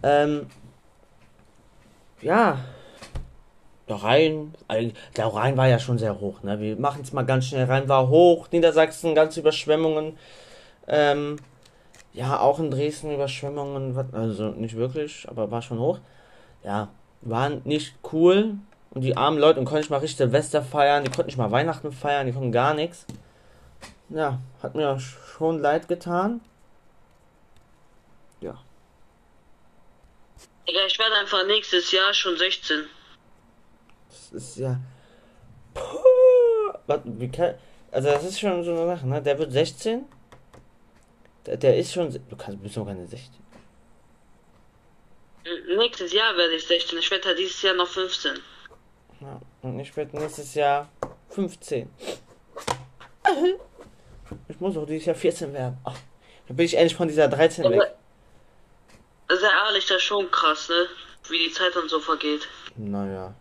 ähm, 0.03 0.47
ja, 2.21 2.59
der 3.89 3.97
Rhein, 3.97 4.55
der 5.17 5.27
Rhein 5.27 5.57
war 5.57 5.69
ja 5.69 5.79
schon 5.79 5.99
sehr 5.99 6.21
hoch, 6.21 6.43
ne? 6.43 6.61
Wir 6.61 6.77
machen 6.77 7.03
es 7.03 7.13
mal 7.13 7.25
ganz 7.25 7.47
schnell. 7.47 7.65
Rhein 7.65 7.89
war 7.89 8.09
hoch, 8.09 8.49
Niedersachsen, 8.51 9.15
ganze 9.15 9.41
Überschwemmungen. 9.41 10.19
Ähm, 10.87 11.37
ja, 12.13 12.39
auch 12.41 12.59
in 12.59 12.71
Dresden 12.71 13.15
Überschwemmungen, 13.15 13.97
also 14.13 14.49
nicht 14.51 14.77
wirklich, 14.77 15.27
aber 15.29 15.51
war 15.51 15.63
schon 15.63 15.79
hoch. 15.79 15.99
Ja, 16.65 16.89
waren 17.23 17.63
nicht 17.65 17.95
cool. 18.13 18.55
Und 18.91 19.03
die 19.03 19.17
armen 19.17 19.39
Leute 19.39 19.63
konnten 19.65 19.79
nicht 19.79 19.91
mal 19.91 19.99
richtig 19.99 20.17
Silvester 20.17 20.63
feiern, 20.63 21.05
die 21.05 21.11
konnten 21.11 21.27
nicht 21.27 21.37
mal 21.37 21.51
Weihnachten 21.51 21.93
feiern, 21.93 22.27
die 22.27 22.33
konnten 22.33 22.53
gar 22.53 22.75
nichts. 22.75 23.07
Ja, 24.09 24.41
hat 24.63 24.75
mir 24.75 24.99
schon 24.99 25.61
leid 25.61 25.89
getan. 25.89 26.41
Ja. 28.41 28.59
Ja, 30.67 30.87
ich 30.87 30.99
werde 30.99 31.15
einfach 31.17 31.47
nächstes 31.47 31.93
Jahr 31.93 32.13
schon 32.15 32.37
16. 32.37 32.87
Das 34.33 34.43
ist 34.43 34.57
ja. 34.57 34.79
Puh, 35.75 36.99
wie 37.05 37.31
kann, 37.31 37.55
also, 37.91 38.09
das 38.09 38.25
ist 38.25 38.41
schon 38.41 38.63
so 38.65 38.73
eine 38.73 38.87
Sache, 38.87 39.07
ne? 39.07 39.23
Der 39.23 39.39
wird 39.39 39.53
16. 39.53 40.05
Der, 41.47 41.57
der 41.57 41.79
ist 41.79 41.93
schon. 41.93 42.13
Du 42.29 42.37
kannst, 42.37 42.63
bist 42.63 42.77
noch 42.77 42.87
keine 42.87 43.07
16. 43.07 43.43
Nächstes 45.77 46.13
Jahr 46.13 46.37
werde 46.37 46.55
ich 46.55 46.67
16. 46.67 46.99
Ich 46.99 47.11
werde 47.11 47.29
halt 47.29 47.39
dieses 47.39 47.63
Jahr 47.63 47.75
noch 47.75 47.89
15. 47.89 48.39
Ja, 49.21 49.41
und 49.63 49.81
ich 49.81 49.97
werde 49.97 50.19
nächstes 50.19 50.55
Jahr 50.55 50.89
15. 51.31 51.91
Ich 54.49 54.61
muss 54.61 54.77
auch 54.77 54.87
dieses 54.87 55.07
Jahr 55.07 55.17
14 55.17 55.53
werden. 55.55 55.79
Ach, 55.85 55.97
dann 56.47 56.57
bin 56.57 56.67
ich 56.67 56.75
endlich 56.75 56.95
von 56.95 57.09
dieser 57.09 57.29
13 57.29 57.65
ja, 57.65 57.71
weg. 57.71 57.95
Sehr 59.29 59.51
ehrlich, 59.67 59.87
das 59.87 59.99
ist 59.99 60.03
schon 60.03 60.31
krass, 60.31 60.69
ne? 60.69 60.87
Wie 61.29 61.39
die 61.39 61.53
Zeit 61.53 61.75
dann 61.75 61.89
so 61.89 62.01
vergeht. 62.01 62.47
Naja. 62.77 63.35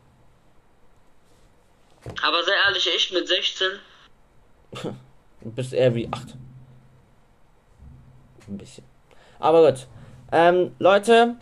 Aber 2.22 2.44
sehr 2.44 2.56
ehrlich, 2.68 2.90
ich 2.96 3.12
mit 3.12 3.28
16. 3.28 3.68
du 5.42 5.52
bist 5.52 5.74
eher 5.74 5.94
wie 5.96 6.08
8. 6.12 6.36
Ein 8.48 8.58
bisschen. 8.58 8.84
Aber 9.40 9.70
gut. 9.70 9.88
Ähm, 10.32 10.72
Leute, 10.80 11.36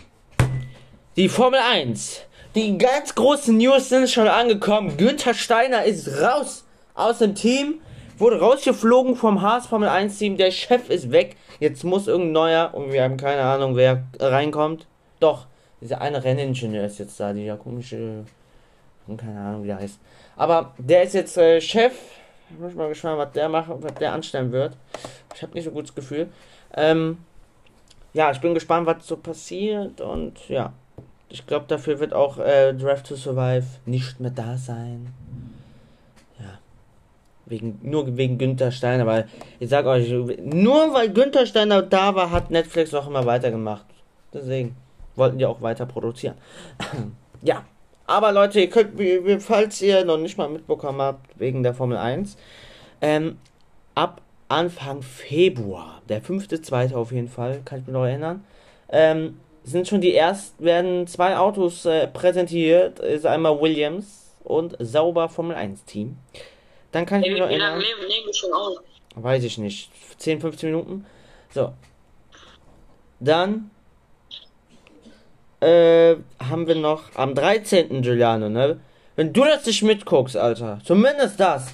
die 1.15 1.29
Formel 1.29 1.59
1. 1.59 2.21
Die 2.55 2.77
ganz 2.77 3.15
großen 3.15 3.57
News 3.57 3.89
sind 3.89 4.09
schon 4.09 4.27
angekommen. 4.27 4.97
Günther 4.97 5.33
Steiner 5.33 5.83
ist 5.83 6.21
raus 6.21 6.65
aus 6.93 7.19
dem 7.19 7.35
Team. 7.35 7.81
Wurde 8.17 8.39
rausgeflogen 8.39 9.15
vom 9.15 9.41
Haas 9.41 9.67
Formel 9.67 9.89
1 9.89 10.17
Team. 10.17 10.37
Der 10.37 10.51
Chef 10.51 10.89
ist 10.89 11.11
weg. 11.11 11.35
Jetzt 11.59 11.83
muss 11.83 12.07
irgendein 12.07 12.31
neuer, 12.31 12.73
und 12.73 12.91
wir 12.91 13.03
haben 13.03 13.17
keine 13.17 13.41
Ahnung, 13.43 13.75
wer 13.75 14.03
reinkommt. 14.19 14.87
Doch, 15.19 15.47
dieser 15.81 16.01
eine 16.01 16.23
Renningenieur 16.23 16.85
ist 16.85 16.99
jetzt 16.99 17.19
da, 17.19 17.33
dieser 17.33 17.57
komische, 17.57 18.25
keine 19.17 19.39
Ahnung, 19.39 19.63
wie 19.63 19.67
der 19.67 19.79
heißt. 19.79 19.99
Aber 20.35 20.73
der 20.77 21.03
ist 21.03 21.13
jetzt 21.13 21.37
äh, 21.37 21.61
Chef. 21.61 21.93
Ich 22.49 22.57
bin 22.57 22.75
mal 22.75 22.89
gespannt, 22.89 23.17
was 23.17 23.31
der 23.31 23.49
macht, 23.49 23.69
was 23.69 23.93
der 23.95 24.13
anstellen 24.13 24.51
wird. 24.51 24.77
Ich 25.33 25.41
habe 25.41 25.53
nicht 25.53 25.63
so 25.63 25.71
gutes 25.71 25.95
Gefühl. 25.95 26.29
Ähm, 26.75 27.17
ja, 28.13 28.31
ich 28.31 28.39
bin 28.39 28.53
gespannt, 28.53 28.85
was 28.87 29.07
so 29.07 29.17
passiert 29.17 29.99
und 30.01 30.47
ja. 30.47 30.73
Ich 31.27 31.45
glaube, 31.45 31.65
dafür 31.67 31.99
wird 31.99 32.13
auch 32.13 32.37
äh, 32.37 32.73
Draft 32.73 33.07
to 33.07 33.15
Survive 33.15 33.65
nicht 33.85 34.19
mehr 34.19 34.31
da 34.31 34.57
sein. 34.57 35.13
Ja. 36.39 36.59
Wegen, 37.45 37.79
nur 37.81 38.15
wegen 38.15 38.37
Günther 38.37 38.71
Steiner, 38.71 39.05
weil 39.05 39.27
ich 39.59 39.69
sag 39.69 39.85
euch, 39.85 40.09
nur 40.09 40.93
weil 40.93 41.11
Günther 41.11 41.45
Steiner 41.45 41.81
da 41.81 42.15
war, 42.15 42.31
hat 42.31 42.51
Netflix 42.51 42.93
auch 42.93 43.07
immer 43.07 43.25
weitergemacht. 43.25 43.85
Deswegen 44.33 44.77
wollten 45.15 45.37
die 45.37 45.45
auch 45.45 45.61
weiter 45.61 45.85
produzieren. 45.85 46.35
ja. 47.41 47.65
Aber 48.07 48.31
Leute, 48.31 48.59
ihr 48.59 48.69
könnt, 48.69 48.99
falls 49.41 49.81
ihr 49.81 50.05
noch 50.05 50.17
nicht 50.17 50.37
mal 50.37 50.49
mitbekommen 50.49 51.01
habt, 51.01 51.39
wegen 51.39 51.63
der 51.63 51.73
Formel 51.73 51.97
1, 51.97 52.37
ähm, 53.01 53.37
ab 53.95 54.21
Anfang 54.47 55.01
Februar, 55.01 56.01
der 56.07 56.21
5.2. 56.21 56.93
auf 56.93 57.11
jeden 57.11 57.29
Fall, 57.29 57.61
kann 57.65 57.79
ich 57.79 57.87
mich 57.87 57.93
noch 57.93 58.05
erinnern, 58.05 58.45
ähm, 58.89 59.39
sind 59.63 59.87
schon 59.87 60.01
die 60.01 60.15
ersten, 60.15 60.63
werden 60.63 61.07
zwei 61.07 61.37
Autos 61.37 61.85
äh, 61.85 62.07
präsentiert, 62.07 62.99
ist 62.99 63.25
einmal 63.25 63.59
Williams 63.59 64.35
und 64.43 64.75
Sauber 64.79 65.27
Formel 65.27 65.55
1 65.55 65.85
Team. 65.85 66.17
Dann 66.91 67.07
kann 67.07 67.23
ich 67.23 67.31
mich 67.31 67.39
noch 67.39 67.47
erinnern. 67.47 67.81
Weiß 69.15 69.43
ich 69.43 69.57
nicht. 69.57 69.89
10, 70.17 70.39
15 70.39 70.69
Minuten. 70.69 71.05
So. 71.49 71.73
Dann 73.19 73.71
äh, 75.65 76.17
haben 76.39 76.67
wir 76.67 76.75
noch 76.75 77.03
am 77.15 77.35
13. 77.35 78.01
Giuliano, 78.01 78.49
ne? 78.49 78.79
Wenn 79.15 79.33
du 79.33 79.43
das 79.43 79.65
nicht 79.65 79.81
mitguckst, 79.83 80.37
Alter, 80.37 80.79
zumindest 80.83 81.39
das, 81.39 81.73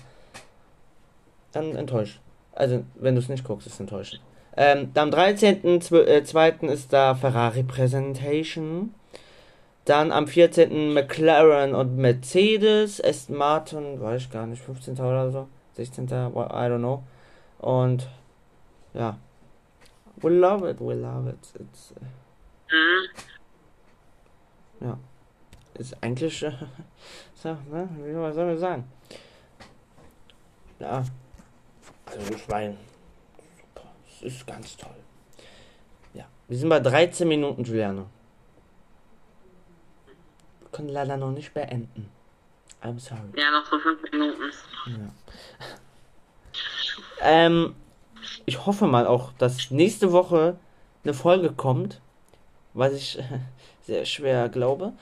dann 1.52 1.76
enttäuscht. 1.76 2.20
Also, 2.54 2.84
wenn 2.96 3.16
du 3.16 3.22
es 3.22 3.30
nicht 3.30 3.44
guckst, 3.44 3.68
ist 3.68 3.80
enttäuschend. 3.80 4.22
Ähm, 4.56 4.92
am 4.96 5.10
13.2. 5.10 6.70
Äh, 6.70 6.74
ist 6.74 6.94
da 6.94 7.16
Ferrari 7.16 7.64
Presentation. 7.64 8.94
Dann 9.86 10.12
am 10.12 10.28
14. 10.28 10.94
McLaren 10.94 11.74
und 11.74 11.98
Mercedes. 11.98 13.04
Aston 13.04 13.38
Martin, 13.38 14.00
weiß 14.00 14.24
ich 14.24 14.30
gar 14.30 14.46
nicht, 14.46 14.62
15. 14.62 14.94
oder 15.00 15.32
so. 15.32 15.48
16. 15.74 16.06
I 16.06 16.10
don't 16.10 16.80
know. 16.80 17.04
Und 17.60 18.08
ja. 18.94 19.18
We 20.18 20.30
love 20.30 20.70
it, 20.70 20.80
we 20.80 20.94
love 20.94 21.30
it. 21.30 21.40
It's, 21.60 21.94
äh, 21.94 22.76
mhm. 22.76 23.08
Ja. 24.82 24.98
Ist 25.76 25.96
eigentlich. 26.02 26.44
Äh, 26.44 26.52
so, 27.36 27.50
ne? 27.72 27.90
Wie 28.04 28.34
soll 28.34 28.46
man 28.46 28.58
sagen? 28.58 28.92
Ja. 30.80 31.04
Also 32.06 32.34
ich 32.34 32.48
meine, 32.48 32.78
super. 33.56 33.88
Es 34.08 34.22
ist 34.24 34.48
ganz 34.48 34.76
toll. 34.76 34.96
Ja. 36.14 36.26
Wir 36.48 36.58
sind 36.58 36.70
bei 36.70 36.80
13 36.80 37.28
Minuten, 37.28 37.64
Giuliano. 37.64 38.08
Wir 40.60 40.70
können 40.72 40.90
leider 40.90 41.18
noch 41.18 41.32
nicht 41.32 41.54
beenden. 41.54 42.10
I'm 42.84 43.00
sorry. 43.00 43.22
Ja, 43.38 43.52
noch 43.52 43.66
so 43.70 43.78
5 43.78 44.12
Minuten. 44.12 44.52
Ja. 44.88 45.14
ähm, 47.22 47.76
ich 48.46 48.66
hoffe 48.66 48.88
mal 48.88 49.06
auch, 49.06 49.32
dass 49.34 49.70
nächste 49.70 50.12
Woche 50.12 50.58
eine 51.04 51.14
Folge 51.14 51.52
kommt, 51.54 52.02
was 52.74 52.94
ich 52.94 53.20
sehr 53.92 54.06
schwer 54.06 54.48
glaube. 54.48 54.94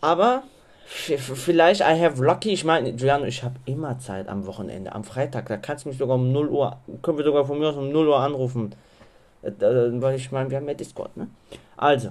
Aber 0.00 0.44
vielleicht 0.84 1.80
I 1.80 2.00
have 2.00 2.22
lucky. 2.22 2.52
Ich 2.52 2.64
meine, 2.64 2.92
Giuliano, 2.92 3.24
ich 3.24 3.42
habe 3.42 3.56
immer 3.64 3.98
Zeit 3.98 4.28
am 4.28 4.46
Wochenende, 4.46 4.92
am 4.92 5.02
Freitag. 5.02 5.48
Da 5.48 5.56
kannst 5.56 5.84
du 5.84 5.88
mich 5.88 5.98
sogar 5.98 6.16
um 6.16 6.30
0 6.30 6.48
Uhr, 6.48 6.76
können 7.02 7.18
wir 7.18 7.24
sogar 7.24 7.44
von 7.44 7.58
mir 7.58 7.68
aus 7.70 7.76
um 7.76 7.90
0 7.90 8.08
Uhr 8.08 8.18
anrufen. 8.18 8.74
Äh, 9.42 9.50
weil 9.60 10.16
ich 10.16 10.30
meine, 10.30 10.50
wir 10.50 10.58
haben 10.58 10.68
ja 10.68 10.74
Discord, 10.74 11.16
ne? 11.16 11.28
Also, 11.76 12.10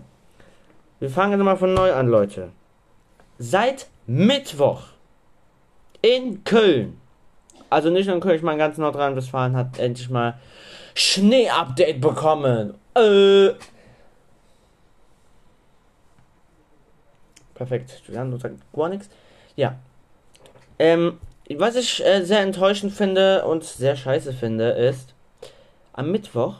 wir 1.00 1.10
fangen 1.10 1.40
mal 1.40 1.56
von 1.56 1.74
neu 1.74 1.94
an, 1.94 2.08
Leute. 2.10 2.50
Seit 3.38 3.88
Mittwoch 4.06 4.82
in 6.02 6.44
Köln, 6.44 7.00
also 7.70 7.90
nicht 7.90 8.08
nur 8.08 8.16
in 8.16 8.22
Köln, 8.22 8.36
ich 8.36 8.42
meine 8.42 8.58
ganz 8.58 8.78
Nordrhein-Westfalen 8.78 9.56
hat 9.56 9.80
endlich 9.80 10.10
mal 10.10 10.40
Schnee-Update 10.94 12.02
bekommen. 12.02 12.74
Äh, 12.96 13.52
Perfekt. 17.62 18.02
Julian 18.08 18.40
sagt 18.40 18.56
gar 18.74 18.90
nichts. 18.90 19.08
Ja. 19.56 19.76
Ähm, 20.80 21.20
was 21.58 21.76
ich 21.76 22.04
äh, 22.04 22.24
sehr 22.24 22.40
enttäuschend 22.40 22.92
finde 22.92 23.46
und 23.46 23.64
sehr 23.64 23.96
scheiße 23.96 24.34
finde, 24.34 24.72
ist, 24.72 25.14
am 25.94 26.12
Mittwoch, 26.12 26.56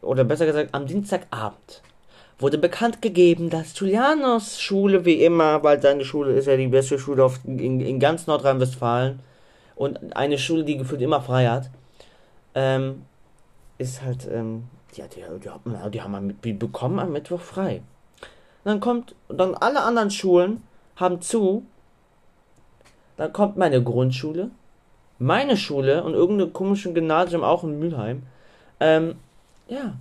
oder 0.00 0.24
besser 0.24 0.46
gesagt 0.46 0.70
am 0.72 0.86
Dienstagabend, 0.86 1.82
wurde 2.38 2.56
bekannt 2.56 3.02
gegeben, 3.02 3.50
dass 3.50 3.78
Julianos 3.78 4.58
Schule, 4.58 5.04
wie 5.04 5.22
immer, 5.22 5.62
weil 5.62 5.82
seine 5.82 6.06
Schule 6.06 6.32
ist 6.32 6.46
ja 6.46 6.56
die 6.56 6.68
beste 6.68 6.98
Schule 6.98 7.22
auf, 7.22 7.40
in, 7.44 7.82
in 7.82 8.00
ganz 8.00 8.26
Nordrhein-Westfalen 8.26 9.20
und 9.76 10.16
eine 10.16 10.38
Schule, 10.38 10.64
die 10.64 10.78
gefühlt 10.78 11.02
immer 11.02 11.20
frei 11.20 11.46
hat, 11.46 11.68
ähm, 12.54 13.02
ist 13.76 14.00
halt, 14.00 14.26
ähm, 14.32 14.64
ja, 14.94 15.04
die, 15.08 15.20
die, 15.44 15.90
die 15.90 16.00
haben 16.00 16.14
am, 16.14 16.34
bekommen 16.58 16.98
am 17.00 17.12
Mittwoch 17.12 17.42
frei. 17.42 17.82
Dann 18.64 18.80
kommt, 18.80 19.14
dann 19.28 19.54
alle 19.54 19.82
anderen 19.82 20.10
Schulen 20.10 20.62
haben 20.96 21.20
zu. 21.20 21.64
Dann 23.16 23.32
kommt 23.32 23.56
meine 23.56 23.82
Grundschule, 23.82 24.50
meine 25.18 25.56
Schule 25.56 26.04
und 26.04 26.14
irgendeine 26.14 26.50
komische 26.50 26.92
Gymnasium 26.92 27.42
auch 27.42 27.64
in 27.64 27.78
Mülheim. 27.78 28.22
Ähm, 28.80 29.16
ja. 29.68 29.94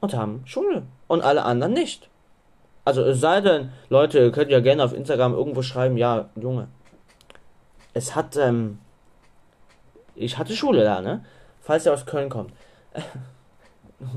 Und 0.00 0.14
haben 0.14 0.42
Schule. 0.46 0.82
Und 1.06 1.22
alle 1.22 1.44
anderen 1.44 1.72
nicht. 1.72 2.08
Also 2.84 3.02
es 3.02 3.20
sei 3.20 3.40
denn, 3.40 3.70
Leute, 3.88 4.18
ihr 4.18 4.32
könnt 4.32 4.50
ja 4.50 4.60
gerne 4.60 4.84
auf 4.84 4.92
Instagram 4.92 5.32
irgendwo 5.32 5.62
schreiben, 5.62 5.96
ja, 5.96 6.28
Junge. 6.36 6.68
Es 7.94 8.14
hat, 8.14 8.36
ähm, 8.36 8.78
ich 10.14 10.36
hatte 10.36 10.54
Schule 10.54 10.84
da, 10.84 11.00
ne? 11.00 11.24
Falls 11.62 11.86
ihr 11.86 11.94
aus 11.94 12.04
Köln 12.04 12.28
kommt. 12.28 12.52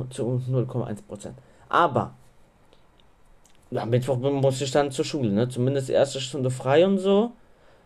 zu 0.09 0.41
0,1%. 0.49 1.29
Aber 1.69 2.13
ja, 3.71 3.85
Mittwoch 3.85 4.17
musste 4.17 4.63
ich 4.63 4.71
dann 4.71 4.91
zur 4.91 5.05
Schule, 5.05 5.31
ne? 5.31 5.49
Zumindest 5.49 5.89
erste 5.89 6.21
Stunde 6.21 6.49
frei 6.49 6.85
und 6.85 6.99
so. 6.99 7.31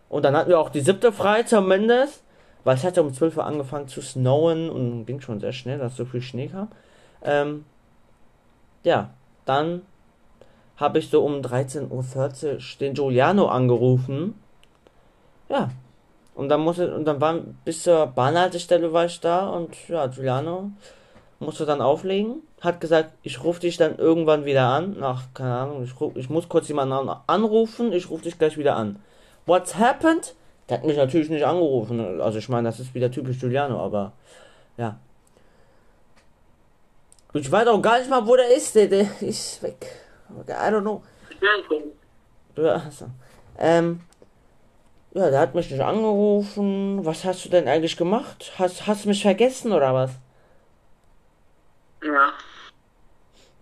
Und 0.08 0.24
dann 0.24 0.36
hatten 0.36 0.50
wir 0.50 0.60
auch 0.60 0.70
die 0.70 0.80
siebte 0.80 1.12
frei 1.12 1.42
zumindest. 1.42 2.22
Weil 2.64 2.76
es 2.76 2.84
hat 2.84 2.96
ja 2.96 3.02
um 3.02 3.12
12 3.12 3.38
Uhr 3.38 3.44
angefangen 3.44 3.88
zu 3.88 4.00
snowen 4.00 4.70
und 4.70 5.04
ging 5.06 5.20
schon 5.20 5.40
sehr 5.40 5.52
schnell, 5.52 5.78
dass 5.78 5.96
so 5.96 6.04
viel 6.04 6.22
Schnee 6.22 6.46
kam. 6.46 6.68
Ähm, 7.22 7.64
ja, 8.84 9.10
dann 9.44 9.82
habe 10.76 10.98
ich 10.98 11.10
so 11.10 11.24
um 11.24 11.40
13.40 11.40 11.90
Uhr 11.90 12.58
den 12.80 12.94
Giuliano 12.94 13.46
angerufen. 13.46 14.34
Ja. 15.48 15.70
Und 16.34 16.48
dann 16.48 16.60
musste, 16.60 16.94
und 16.94 17.04
dann 17.04 17.20
war 17.20 17.34
bis 17.64 17.82
zur 17.82 18.06
Bahnhaltestelle 18.06 18.92
war 18.92 19.04
ich 19.04 19.20
da 19.20 19.48
und 19.48 19.76
ja, 19.88 20.06
Giuliano 20.06 20.70
musste 21.42 21.66
dann 21.66 21.80
auflegen, 21.80 22.42
hat 22.60 22.80
gesagt, 22.80 23.12
ich 23.22 23.44
rufe 23.44 23.60
dich 23.60 23.76
dann 23.76 23.98
irgendwann 23.98 24.44
wieder 24.44 24.68
an. 24.68 24.98
Nach, 24.98 25.24
keine 25.34 25.54
Ahnung, 25.54 25.84
ich, 25.84 26.00
ruf, 26.00 26.12
ich 26.16 26.30
muss 26.30 26.48
kurz 26.48 26.68
jemanden 26.68 27.10
anrufen, 27.26 27.92
ich 27.92 28.08
rufe 28.10 28.24
dich 28.24 28.38
gleich 28.38 28.56
wieder 28.56 28.76
an. 28.76 28.98
What's 29.46 29.76
happened? 29.76 30.34
Der 30.68 30.78
hat 30.78 30.86
mich 30.86 30.96
natürlich 30.96 31.28
nicht 31.28 31.44
angerufen. 31.44 32.20
Also 32.20 32.38
ich 32.38 32.48
meine, 32.48 32.68
das 32.68 32.80
ist 32.80 32.94
wieder 32.94 33.10
typisch 33.10 33.38
Giuliano, 33.40 33.78
aber 33.80 34.12
ja. 34.76 34.98
Ich 37.34 37.50
weiß 37.50 37.66
auch 37.68 37.82
gar 37.82 37.98
nicht 37.98 38.10
mal, 38.10 38.26
wo 38.26 38.36
der 38.36 38.54
ist. 38.54 38.74
Der, 38.74 38.86
der 38.86 39.06
ist 39.20 39.62
weg. 39.62 39.86
I 40.48 40.52
don't 40.52 40.82
know. 40.82 41.02
Ja, 42.56 42.74
also. 42.74 43.06
Ähm, 43.58 44.00
ja, 45.14 45.30
der 45.30 45.40
hat 45.40 45.54
mich 45.54 45.70
nicht 45.70 45.80
angerufen. 45.80 47.04
Was 47.04 47.24
hast 47.24 47.44
du 47.44 47.48
denn 47.48 47.68
eigentlich 47.68 47.96
gemacht? 47.96 48.52
Hast, 48.56 48.86
hast 48.86 49.04
du 49.04 49.08
mich 49.08 49.22
vergessen 49.22 49.72
oder 49.72 49.92
was? 49.92 50.12
Ja. 52.04 52.32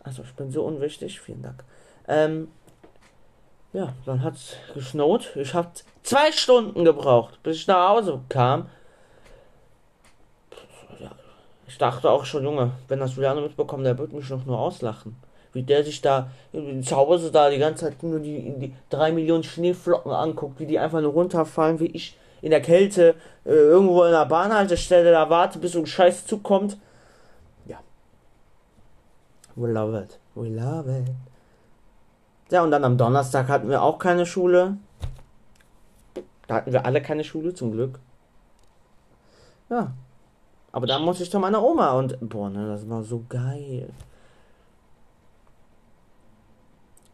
Also, 0.03 0.23
ich 0.23 0.33
bin 0.35 0.51
so 0.51 0.65
unwichtig. 0.65 1.21
Vielen 1.21 1.43
Dank. 1.43 1.65
Ähm, 2.09 2.49
ja, 3.73 3.93
dann 4.07 4.23
hat's 4.23 4.57
gesnowt. 4.75 5.37
Ich 5.37 5.55
hab 5.55 5.73
zwei 6.03 6.33
Stunden 6.33 6.85
gebraucht, 6.85 7.43
bis 7.43 7.57
ich 7.57 7.67
nach 7.67 7.91
Hause 7.91 8.21
kam. 8.29 8.69
Ich 11.71 11.79
dachte 11.79 12.11
auch 12.11 12.25
schon, 12.25 12.43
Junge, 12.43 12.73
wenn 12.89 12.99
das 12.99 13.15
Juliane 13.15 13.43
mitbekommt, 13.43 13.87
der 13.87 13.97
wird 13.97 14.13
mich 14.13 14.29
noch 14.29 14.45
nur 14.45 14.59
auslachen. 14.59 15.15
Wie 15.53 15.63
der 15.63 15.85
sich 15.85 16.03
da 16.03 16.29
zu 16.53 16.97
Hause 16.97 17.31
da 17.31 17.49
die 17.49 17.59
ganze 17.59 17.85
Zeit 17.85 18.03
nur 18.03 18.19
die, 18.19 18.55
die 18.59 18.75
drei 18.91 19.13
Millionen 19.13 19.45
Schneeflocken 19.45 20.11
anguckt, 20.11 20.59
wie 20.59 20.67
die 20.67 20.81
einfach 20.81 21.01
nur 21.01 21.13
runterfallen, 21.13 21.79
wie 21.79 21.87
ich 21.87 22.19
in 22.43 22.51
der 22.51 22.61
Kälte 22.61 23.15
äh, 23.45 23.51
irgendwo 23.51 24.03
in 24.03 24.11
der 24.11 24.27
Bahnhaltestelle 24.27 25.13
da 25.13 25.31
warte, 25.31 25.61
bis 25.61 25.73
so 25.73 25.79
ein 25.79 25.87
Scheiß 25.87 26.27
zukommt. 26.27 26.77
We 29.61 29.69
love 29.69 29.95
it. 29.95 30.19
We 30.35 30.49
love 30.49 30.89
it. 30.89 31.11
Ja, 32.51 32.63
und 32.65 32.71
dann 32.71 32.83
am 32.83 32.97
Donnerstag 32.97 33.49
hatten 33.49 33.69
wir 33.69 33.83
auch 33.83 33.99
keine 33.99 34.25
Schule. 34.25 34.79
Da 36.47 36.55
hatten 36.55 36.73
wir 36.73 36.87
alle 36.87 37.03
keine 37.03 37.25
Schule, 37.25 37.53
zum 37.53 37.73
Glück. 37.73 37.99
Ja. 39.69 39.93
Aber 40.73 40.87
da 40.87 40.99
musste 40.99 41.25
ich 41.25 41.31
zu 41.31 41.39
meiner 41.39 41.63
Oma 41.63 41.93
und, 41.93 42.17
boah, 42.21 42.49
ne, 42.49 42.69
das 42.69 42.89
war 42.89 43.03
so 43.03 43.23
geil. 43.29 43.91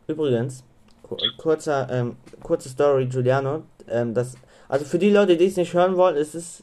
Übrigens, 0.06 0.62
kurzer, 1.38 1.90
ähm, 1.90 2.16
kurze 2.44 2.68
Story, 2.68 3.06
Giuliano. 3.06 3.64
Ähm, 3.88 4.14
das, 4.14 4.36
also 4.68 4.84
für 4.84 5.00
die 5.00 5.10
Leute, 5.10 5.36
die 5.36 5.46
es 5.46 5.56
nicht 5.56 5.74
hören 5.74 5.96
wollen, 5.96 6.16
ist 6.16 6.36
es 6.36 6.62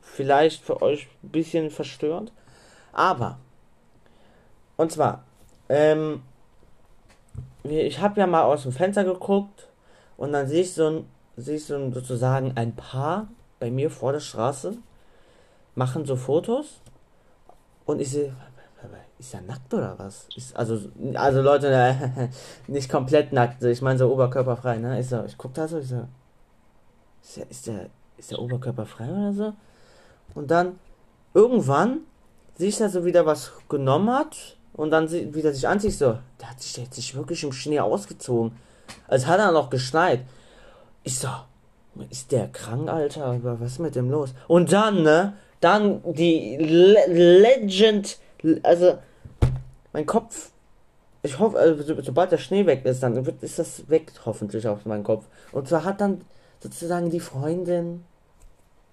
vielleicht 0.00 0.62
für 0.62 0.80
euch 0.80 1.08
ein 1.24 1.30
bisschen 1.30 1.70
verstörend. 1.70 2.32
Aber 2.92 3.38
und 4.76 4.92
zwar, 4.92 5.24
ähm, 5.68 6.22
ich 7.62 8.00
habe 8.00 8.20
ja 8.20 8.26
mal 8.26 8.42
aus 8.42 8.62
dem 8.64 8.72
Fenster 8.72 9.04
geguckt 9.04 9.68
und 10.16 10.32
dann 10.32 10.46
sehe 10.48 10.62
ich 10.62 10.74
so 10.74 10.86
ein, 10.88 11.04
sehe 11.36 11.56
ich 11.56 11.64
so 11.64 11.76
ein, 11.76 11.92
sozusagen 11.92 12.52
ein 12.56 12.74
Paar 12.74 13.28
bei 13.60 13.70
mir 13.70 13.90
vor 13.90 14.12
der 14.12 14.20
Straße 14.20 14.76
machen 15.74 16.04
so 16.04 16.16
Fotos 16.16 16.80
und 17.86 18.00
ich 18.00 18.10
sehe, 18.10 18.34
ist 19.22 19.34
er 19.34 19.40
nackt 19.42 19.72
oder 19.72 19.94
was? 19.98 20.26
Ist, 20.34 20.56
also, 20.56 20.80
also 21.14 21.40
Leute, 21.40 21.72
äh, 21.72 22.28
nicht 22.66 22.90
komplett 22.90 23.32
nackt, 23.32 23.62
ich 23.62 23.80
meine 23.80 23.98
so 23.98 24.12
oberkörperfrei, 24.12 24.78
ne? 24.78 24.98
Ist 24.98 25.12
er, 25.12 25.24
ich 25.24 25.38
guck 25.38 25.54
da 25.54 25.68
so, 25.68 25.78
ich 25.78 25.88
so, 25.88 26.08
ist 27.22 27.36
der, 27.36 27.50
ist 27.50 27.66
der, 27.68 27.90
ist 28.16 28.30
der 28.32 28.40
oberkörperfrei 28.40 29.04
oder 29.04 29.32
so? 29.32 29.52
Und 30.34 30.50
dann 30.50 30.78
irgendwann 31.34 32.00
sehe 32.56 32.68
ich 32.68 32.78
da 32.78 32.88
so 32.88 33.04
wieder 33.04 33.24
was 33.24 33.52
genommen 33.68 34.10
hat 34.10 34.56
und 34.74 34.90
dann 34.90 35.10
wieder 35.10 35.52
sich 35.52 35.68
anzieht, 35.68 35.92
so, 35.92 36.18
der 36.40 36.50
hat 36.50 36.60
sich 36.60 36.78
sich 36.90 37.14
wirklich 37.14 37.42
im 37.44 37.52
Schnee 37.52 37.80
ausgezogen. 37.80 38.56
Als 39.08 39.26
hat 39.26 39.38
er 39.38 39.52
noch 39.52 39.70
geschneit. 39.70 40.20
Ich 41.02 41.18
so, 41.18 41.28
ist 42.10 42.32
der 42.32 42.48
krank, 42.48 42.88
Alter? 42.88 43.38
Was 43.42 43.72
ist 43.72 43.78
mit 43.78 43.94
dem 43.94 44.10
los? 44.10 44.34
Und 44.48 44.72
dann, 44.72 45.02
ne? 45.02 45.34
Dann 45.60 46.02
die 46.04 46.56
Le 46.56 47.06
Legend, 47.06 48.18
also 48.62 48.98
mein 49.92 50.06
Kopf, 50.06 50.50
ich 51.22 51.38
hoffe, 51.38 51.56
also, 51.58 52.02
sobald 52.02 52.32
der 52.32 52.38
Schnee 52.38 52.66
weg 52.66 52.84
ist, 52.84 53.02
dann 53.02 53.24
wird, 53.24 53.42
ist 53.42 53.58
das 53.58 53.88
weg, 53.88 54.12
hoffentlich 54.24 54.66
auf 54.66 54.84
meinem 54.86 55.04
Kopf. 55.04 55.26
Und 55.52 55.68
zwar 55.68 55.84
hat 55.84 56.00
dann 56.00 56.22
sozusagen 56.60 57.10
die 57.10 57.20
Freundin 57.20 58.04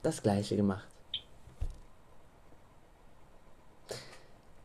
das 0.03 0.21
gleiche 0.21 0.55
gemacht. 0.55 0.88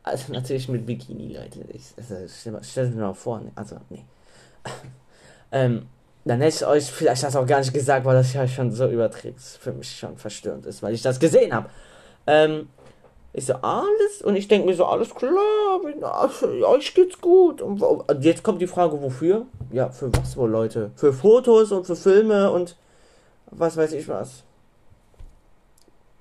Also 0.05 0.31
natürlich 0.31 0.69
mit 0.69 0.85
Bikini, 0.85 1.35
Leute. 1.35 1.65
Ich, 1.73 1.85
also, 1.97 2.15
stell, 2.61 2.89
mir 2.89 3.01
mal 3.01 3.13
vor. 3.15 3.39
Ne? 3.39 3.51
Also, 3.55 3.77
nee. 3.89 4.05
ähm, 5.51 5.87
dann 6.25 6.41
hätte 6.41 6.55
ich 6.57 6.65
euch 6.65 6.91
vielleicht 6.91 7.23
das 7.23 7.35
auch 7.35 7.47
gar 7.47 7.59
nicht 7.59 7.73
gesagt, 7.73 8.05
weil 8.05 8.15
das 8.15 8.31
ja 8.31 8.47
schon 8.47 8.71
so 8.71 8.87
überträgt 8.87 9.39
für 9.39 9.73
mich 9.73 9.97
schon 9.97 10.15
verstörend 10.17 10.67
ist, 10.67 10.83
weil 10.83 10.93
ich 10.93 11.01
das 11.01 11.19
gesehen 11.19 11.53
habe. 11.53 11.71
Ähm, 12.27 12.69
ich 13.33 13.47
so, 13.47 13.55
alles, 13.55 14.21
und 14.23 14.35
ich 14.35 14.47
denke 14.47 14.67
mir 14.67 14.75
so, 14.75 14.85
alles 14.85 15.13
klar, 15.13 15.81
euch 16.67 16.93
geht's 16.93 17.19
gut. 17.19 17.63
Und 17.63 17.83
jetzt 18.21 18.43
kommt 18.43 18.61
die 18.61 18.67
Frage, 18.67 19.01
wofür? 19.01 19.47
Ja, 19.71 19.89
für 19.89 20.15
was 20.15 20.37
wohl, 20.37 20.51
Leute? 20.51 20.91
Für 20.95 21.13
Fotos 21.13 21.71
und 21.71 21.85
für 21.87 21.95
Filme 21.95 22.51
und 22.51 22.75
was 23.47 23.75
weiß 23.75 23.93
ich 23.93 24.07
was. 24.07 24.43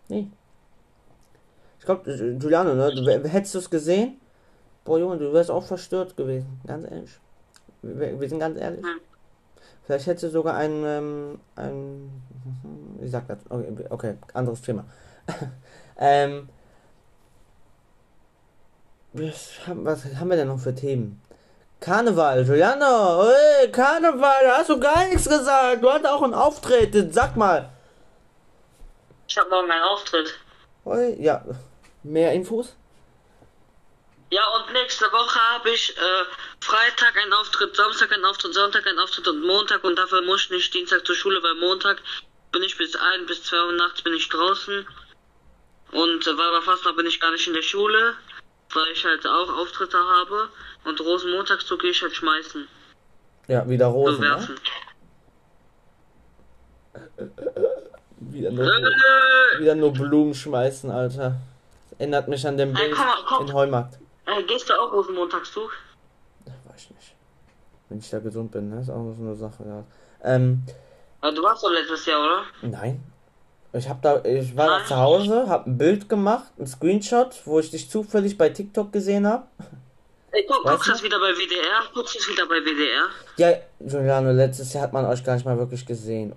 Nee, 0.08 0.28
ich 1.84 1.86
glaube, 1.86 2.36
Giuliano, 2.38 2.74
ne? 2.74 2.94
Du, 2.94 3.28
hättest 3.28 3.54
du 3.54 3.58
es 3.58 3.68
gesehen? 3.68 4.18
Boah, 4.86 4.98
Junge, 4.98 5.18
du 5.18 5.34
wärst 5.34 5.50
auch 5.50 5.64
verstört 5.64 6.16
gewesen. 6.16 6.58
Ganz 6.66 6.90
ehrlich. 6.90 7.10
Wir, 7.82 8.18
wir 8.18 8.26
sind 8.26 8.38
ganz 8.38 8.58
ehrlich. 8.58 8.82
Hm. 8.82 9.00
Vielleicht 9.84 10.06
hättest 10.06 10.24
du 10.24 10.30
sogar 10.30 10.54
ein, 10.56 10.82
ähm, 10.82 11.40
ein, 11.56 12.10
wie 13.00 13.08
sagt 13.08 13.28
das? 13.28 13.38
Okay, 13.50 13.84
okay 13.90 14.14
anderes 14.32 14.62
Thema. 14.62 14.86
ähm, 15.98 16.48
was 19.12 19.66
haben, 19.66 19.84
was 19.84 20.06
haben 20.18 20.30
wir 20.30 20.38
denn 20.38 20.48
noch 20.48 20.60
für 20.60 20.74
Themen? 20.74 21.20
Karneval, 21.80 22.46
Giuliano, 22.46 23.26
hey, 23.26 23.70
Karneval, 23.70 24.42
da 24.42 24.56
hast 24.56 24.70
du 24.70 24.80
gar 24.80 25.06
nichts 25.06 25.28
gesagt. 25.28 25.82
Du 25.82 25.90
hattest 25.90 26.08
auch 26.10 26.22
einen 26.22 26.32
Auftritt, 26.32 27.12
sag 27.12 27.36
mal. 27.36 27.68
Ich 29.28 29.36
hab 29.36 29.50
morgen 29.50 29.70
einen 29.70 29.82
Auftritt. 29.82 30.34
Hey, 30.86 31.22
ja, 31.22 31.44
Mehr 32.04 32.32
Infos? 32.32 32.76
Ja, 34.30 34.42
und 34.56 34.72
nächste 34.72 35.06
Woche 35.06 35.38
habe 35.54 35.70
ich 35.70 35.96
äh, 35.96 36.24
Freitag 36.60 37.16
einen 37.16 37.32
Auftritt, 37.32 37.74
Samstag 37.74 38.12
einen 38.12 38.24
Auftritt, 38.24 38.52
Sonntag 38.52 38.86
einen 38.86 38.98
Auftritt 38.98 39.26
und 39.28 39.40
Montag 39.46 39.84
und 39.84 39.96
dafür 39.96 40.22
muss 40.22 40.44
ich 40.44 40.50
nicht 40.50 40.74
Dienstag 40.74 41.06
zur 41.06 41.14
Schule, 41.14 41.42
weil 41.42 41.54
Montag 41.54 42.02
bin 42.52 42.62
ich 42.62 42.76
bis 42.76 42.94
1 42.94 43.26
bis 43.26 43.44
2 43.44 43.56
Uhr 43.56 43.72
nachts 43.72 44.02
bin 44.02 44.12
ich 44.12 44.28
draußen 44.28 44.86
und 45.92 46.26
äh, 46.26 46.38
weil 46.38 46.62
fast 46.62 46.84
noch 46.84 46.96
bin 46.96 47.06
ich 47.06 47.20
gar 47.20 47.30
nicht 47.30 47.46
in 47.46 47.54
der 47.54 47.62
Schule, 47.62 48.14
weil 48.72 48.92
ich 48.92 49.04
halt 49.04 49.26
auch 49.26 49.48
Auftritte 49.56 49.98
habe 49.98 50.50
und 50.84 51.00
Rosenmontagszug 51.00 51.80
gehe 51.80 51.90
ich 51.92 52.02
halt 52.02 52.14
schmeißen. 52.14 52.68
Ja, 53.48 53.68
wieder 53.68 53.86
Rosen, 53.86 54.20
ne? 54.20 54.48
Wieder 58.18 58.50
nur, 58.50 58.66
äh, 58.66 59.60
wieder 59.60 59.74
nur 59.74 59.92
Blumen 59.92 60.34
schmeißen, 60.34 60.90
Alter. 60.90 61.40
Erinnert 61.98 62.28
mich 62.28 62.46
an 62.46 62.56
den 62.56 62.72
Bild 62.72 62.94
komm. 63.26 63.46
in 63.46 63.52
Heumarkt. 63.52 63.98
Äh, 64.26 64.42
gehst 64.44 64.68
du 64.68 64.74
auch 64.74 64.92
Rosenmontagszug? 64.92 65.70
Weiß 66.44 66.76
ich 66.76 66.90
nicht. 66.90 67.14
Wenn 67.88 67.98
ich 67.98 68.10
da 68.10 68.18
gesund 68.18 68.50
bin, 68.50 68.70
ne? 68.70 68.80
Ist 68.80 68.90
auch 68.90 69.14
so 69.16 69.22
eine 69.22 69.34
Sache, 69.34 69.64
ja. 69.66 69.84
Ähm, 70.24 70.62
Aber 71.20 71.32
du 71.32 71.42
warst 71.42 71.62
doch 71.62 71.70
letztes 71.70 72.06
Jahr, 72.06 72.20
oder? 72.20 72.42
Nein. 72.62 73.02
Ich 73.72 73.88
hab 73.88 74.00
da, 74.02 74.22
ich 74.24 74.56
war 74.56 74.78
noch 74.78 74.86
zu 74.86 74.96
Hause, 74.96 75.48
hab 75.48 75.66
ein 75.66 75.76
Bild 75.76 76.08
gemacht, 76.08 76.52
ein 76.58 76.66
Screenshot, 76.66 77.42
wo 77.44 77.58
ich 77.58 77.70
dich 77.72 77.90
zufällig 77.90 78.38
bei 78.38 78.48
TikTok 78.48 78.92
gesehen 78.92 79.26
hab. 79.26 79.48
Ey, 80.30 80.46
guck, 80.48 80.62
guckst 80.64 80.86
du 80.88 80.92
das 80.92 81.02
wieder 81.02 81.18
bei 81.18 81.32
WDR? 81.32 81.82
Guckst 81.92 82.14
du 82.14 82.18
das 82.18 82.28
wieder 82.28 82.46
bei 82.46 82.60
WDR? 82.60 83.06
Ja, 83.36 83.56
Giuliano, 83.80 84.30
letztes 84.30 84.72
Jahr 84.72 84.84
hat 84.84 84.92
man 84.92 85.04
euch 85.06 85.24
gar 85.24 85.34
nicht 85.34 85.44
mal 85.44 85.58
wirklich 85.58 85.84
gesehen. 85.84 86.34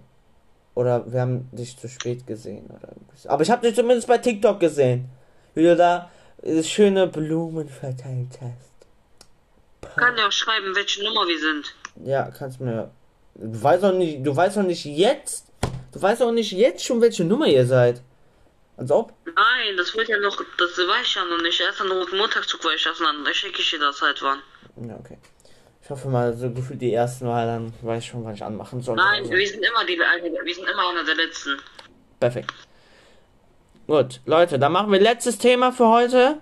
Oder 0.74 1.12
wir 1.12 1.22
haben 1.22 1.50
dich 1.52 1.78
zu 1.78 1.88
spät 1.88 2.26
gesehen. 2.28 2.67
Oder 2.70 2.89
Aber 3.32 3.43
ich 3.43 3.50
habe 3.52 3.65
dich 3.65 3.76
zumindest 3.76 4.08
bei 4.08 4.17
TikTok 4.17 4.60
gesehen. 4.60 5.10
Wie 5.58 5.63
du 5.63 5.76
da 5.76 6.12
schöne 6.62 7.08
Blumen 7.08 7.67
verteilt 7.67 8.39
hast. 8.41 9.96
Kann 9.98 10.15
ja 10.17 10.28
auch 10.28 10.32
schreiben, 10.32 10.76
welche 10.76 11.04
Nummer 11.04 11.28
wir 11.28 11.39
sind. 11.39 11.74
Ja, 12.06 12.30
kannst 12.30 12.62
mir. 12.62 12.91
Du 13.34 13.63
weißt 13.63 13.84
doch 13.84 13.93
nicht, 13.93 14.26
du 14.26 14.36
weißt 14.36 14.58
doch 14.58 14.63
nicht 14.63 14.86
jetzt, 14.86 15.48
Du 15.98 16.02
weißt 16.04 16.22
auch 16.22 16.32
nicht 16.32 16.52
jetzt 16.52 16.84
schon, 16.86 17.02
welche 17.02 17.24
Nummer 17.24 17.48
ihr 17.48 17.65
seid. 17.65 18.02
Als 18.78 18.91
ob? 18.91 19.13
Nein, 19.26 19.76
das 19.78 19.96
wird 19.96 20.08
ja 20.10 20.20
noch, 20.20 20.38
das 20.60 20.78
weiß 20.78 21.06
ich 21.06 21.15
ja 21.15 21.26
noch 21.26 21.41
nicht. 21.41 21.60
Erst 21.60 21.82
an 21.82 21.89
dem 21.89 22.17
Montagszug 22.17 22.63
war 22.63 22.74
ich 22.76 22.84
das 22.84 23.00
dann. 23.00 23.26
Da 23.26 23.34
schicke 23.34 23.60
ich 23.60 23.72
dir 23.72 23.80
das 23.80 24.00
halt 24.00 24.22
wann. 24.22 24.39
Ja, 24.88 24.96
okay. 24.96 25.17
Ich 25.82 25.89
hoffe 25.89 26.08
mal, 26.10 26.38
so 26.38 26.52
gefühlt 26.52 26.82
die 26.82 26.93
ersten 26.93 27.26
Mal, 27.26 27.48
dann 27.48 27.74
weiß 27.82 28.04
ich 28.04 28.10
schon, 28.10 28.24
was 28.24 28.36
ich 28.36 28.43
anmachen 28.43 28.82
soll. 28.82 28.96
Nein, 28.96 29.24
also. 29.24 29.32
wir 29.32 29.48
sind 29.48 29.63
immer 29.63 29.86
die, 29.86 29.98
wir 29.98 30.56
sind 30.56 30.70
immer 30.70 30.89
einer 30.89 31.04
der 31.04 31.15
letzten. 31.15 31.58
Perfekt. 32.20 32.54
Gut, 33.88 34.19
Leute, 34.26 34.60
dann 34.60 34.73
machen 34.73 34.91
wir 34.91 35.00
letztes 35.00 35.38
Thema 35.38 35.71
für 35.71 35.88
heute. 35.88 36.39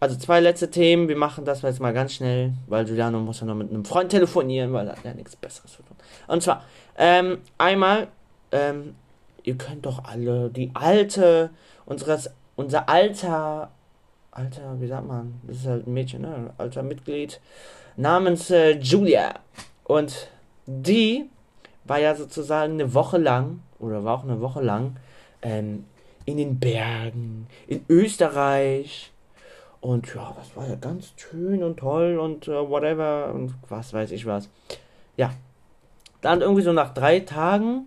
Also 0.00 0.16
zwei 0.16 0.40
letzte 0.40 0.72
Themen. 0.72 1.06
Wir 1.06 1.16
machen 1.16 1.44
das 1.44 1.62
jetzt 1.62 1.78
mal 1.78 1.92
ganz 1.92 2.14
schnell, 2.14 2.54
weil 2.66 2.84
Giuliano 2.84 3.20
muss 3.20 3.38
ja 3.38 3.46
noch 3.46 3.54
mit 3.54 3.70
einem 3.70 3.84
Freund 3.84 4.10
telefonieren, 4.10 4.72
weil 4.72 4.88
er 4.88 4.96
hat 4.96 5.04
ja 5.04 5.14
nichts 5.14 5.36
Besseres 5.36 5.70
zu 5.70 5.84
tun. 5.84 5.96
Und 6.26 6.42
zwar, 6.42 6.64
ähm, 6.98 7.38
einmal, 7.58 8.08
ähm, 8.50 8.96
ihr 9.44 9.56
könnt 9.56 9.86
doch 9.86 10.04
alle 10.04 10.50
die 10.50 10.72
alte, 10.74 11.50
unseres, 11.84 12.28
unser 12.56 12.88
alter, 12.88 13.70
alter, 14.32 14.80
wie 14.80 14.88
sagt 14.88 15.06
man, 15.06 15.40
das 15.44 15.58
ist 15.58 15.66
halt 15.68 15.86
ein 15.86 15.94
Mädchen, 15.94 16.22
ne? 16.22 16.52
Alter 16.58 16.82
Mitglied, 16.82 17.40
namens 17.96 18.50
äh, 18.50 18.72
Julia. 18.80 19.34
Und 19.84 20.26
die 20.66 21.30
war 21.84 22.00
ja 22.00 22.16
sozusagen 22.16 22.72
eine 22.72 22.94
Woche 22.94 23.18
lang, 23.18 23.60
oder 23.78 24.02
war 24.02 24.18
auch 24.18 24.24
eine 24.24 24.40
Woche 24.40 24.60
lang, 24.60 24.96
ähm, 25.42 25.84
in 26.24 26.36
den 26.36 26.58
Bergen, 26.58 27.46
in 27.66 27.84
Österreich. 27.88 29.12
Und 29.80 30.12
ja, 30.14 30.34
das 30.36 30.56
war 30.56 30.68
ja 30.68 30.74
ganz 30.76 31.12
schön 31.16 31.62
und 31.62 31.76
toll 31.78 32.18
und 32.18 32.48
uh, 32.48 32.68
whatever 32.68 33.32
und 33.32 33.54
was 33.68 33.92
weiß 33.92 34.10
ich 34.10 34.26
was. 34.26 34.48
Ja, 35.16 35.32
dann 36.20 36.40
irgendwie 36.40 36.62
so 36.62 36.72
nach 36.72 36.92
drei 36.92 37.20
Tagen 37.20 37.86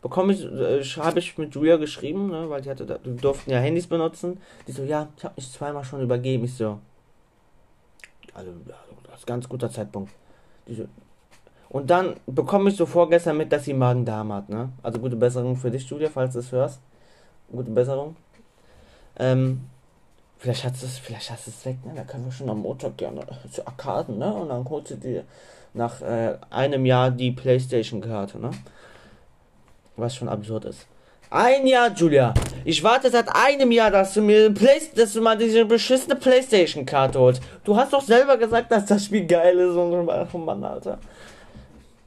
bekomme 0.00 0.32
ich, 0.32 0.44
äh, 0.44 0.82
habe 1.02 1.18
ich 1.18 1.36
mit 1.36 1.54
Julia 1.54 1.76
geschrieben, 1.76 2.30
ne, 2.30 2.48
weil 2.48 2.62
die 2.62 2.70
hatte, 2.70 3.00
die 3.04 3.16
durften 3.16 3.50
ja 3.50 3.58
Handys 3.58 3.86
benutzen. 3.86 4.40
Die 4.66 4.72
so, 4.72 4.82
ja, 4.84 5.08
ich 5.16 5.24
habe 5.24 5.34
mich 5.36 5.52
zweimal 5.52 5.84
schon 5.84 6.00
übergeben. 6.00 6.44
Ich 6.44 6.54
so, 6.54 6.78
also, 8.32 8.52
das 9.04 9.20
ist 9.20 9.26
ganz 9.26 9.48
guter 9.48 9.70
Zeitpunkt. 9.70 10.12
So, 10.68 10.86
und 11.68 11.90
dann 11.90 12.14
bekomme 12.26 12.70
ich 12.70 12.76
so 12.76 12.86
vorgestern 12.86 13.36
mit, 13.36 13.52
dass 13.52 13.64
sie 13.64 13.74
Magen-Darm 13.74 14.32
hat, 14.32 14.48
ne? 14.48 14.70
Also 14.82 14.98
gute 14.98 15.16
Besserung 15.16 15.56
für 15.56 15.70
dich, 15.70 15.88
Julia, 15.88 16.08
falls 16.12 16.32
du 16.32 16.38
es 16.38 16.52
hörst. 16.52 16.80
Gute 17.50 17.70
Besserung. 17.70 18.16
Ähm, 19.18 19.62
vielleicht 20.38 20.64
hast 20.64 20.82
du 20.82 20.86
es, 20.86 20.98
vielleicht 20.98 21.30
hast 21.30 21.48
es 21.48 21.64
weg, 21.64 21.84
ne? 21.84 21.92
Da 21.96 22.04
können 22.04 22.24
wir 22.24 22.32
schon 22.32 22.50
am 22.50 22.60
Montag 22.60 22.96
gerne 22.96 23.22
zu 23.50 23.66
Arkaden, 23.66 24.18
ne? 24.18 24.32
Und 24.32 24.48
dann 24.50 24.68
holst 24.68 24.92
du 24.92 24.96
dir 24.96 25.24
nach 25.74 26.00
äh, 26.02 26.38
einem 26.50 26.86
Jahr 26.86 27.10
die 27.10 27.32
Playstation-Karte, 27.32 28.38
ne? 28.38 28.50
Was 29.96 30.14
schon 30.14 30.28
absurd 30.28 30.66
ist. 30.66 30.86
Ein 31.30 31.66
Jahr, 31.66 31.92
Julia. 31.92 32.34
Ich 32.64 32.84
warte 32.84 33.10
seit 33.10 33.28
einem 33.34 33.72
Jahr, 33.72 33.90
dass 33.90 34.14
du 34.14 34.22
mir 34.22 34.54
Play 34.54 34.80
dass 34.94 35.12
du 35.12 35.20
mal 35.20 35.36
diese 35.36 35.64
beschissene 35.64 36.14
Playstation-Karte 36.14 37.18
holst. 37.18 37.42
Du 37.64 37.76
hast 37.76 37.92
doch 37.92 38.02
selber 38.02 38.36
gesagt, 38.36 38.70
dass 38.70 38.86
das 38.86 39.06
Spiel 39.06 39.26
geil 39.26 39.58
ist 39.58 39.74
und 39.74 40.08
oh 40.08 40.38
Mann, 40.38 40.62
Alter. 40.62 40.98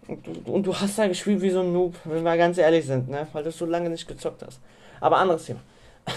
Und 0.10 0.26
du, 0.26 0.52
und 0.52 0.64
du 0.66 0.76
hast 0.76 0.98
da 0.98 1.08
gespielt 1.08 1.40
wie 1.42 1.52
so 1.52 1.60
ein 1.60 1.72
Noob, 1.72 1.96
wenn 2.04 2.24
wir 2.24 2.36
ganz 2.36 2.58
ehrlich 2.58 2.86
sind, 2.86 3.10
ne? 3.10 3.28
Weil 3.32 3.44
du 3.44 3.52
so 3.52 3.66
lange 3.66 3.92
nicht 3.92 4.08
gezockt 4.08 4.42
hast. 4.42 4.60
Aber 5.00 5.18
anderes 5.18 5.46
Thema. 5.46 5.62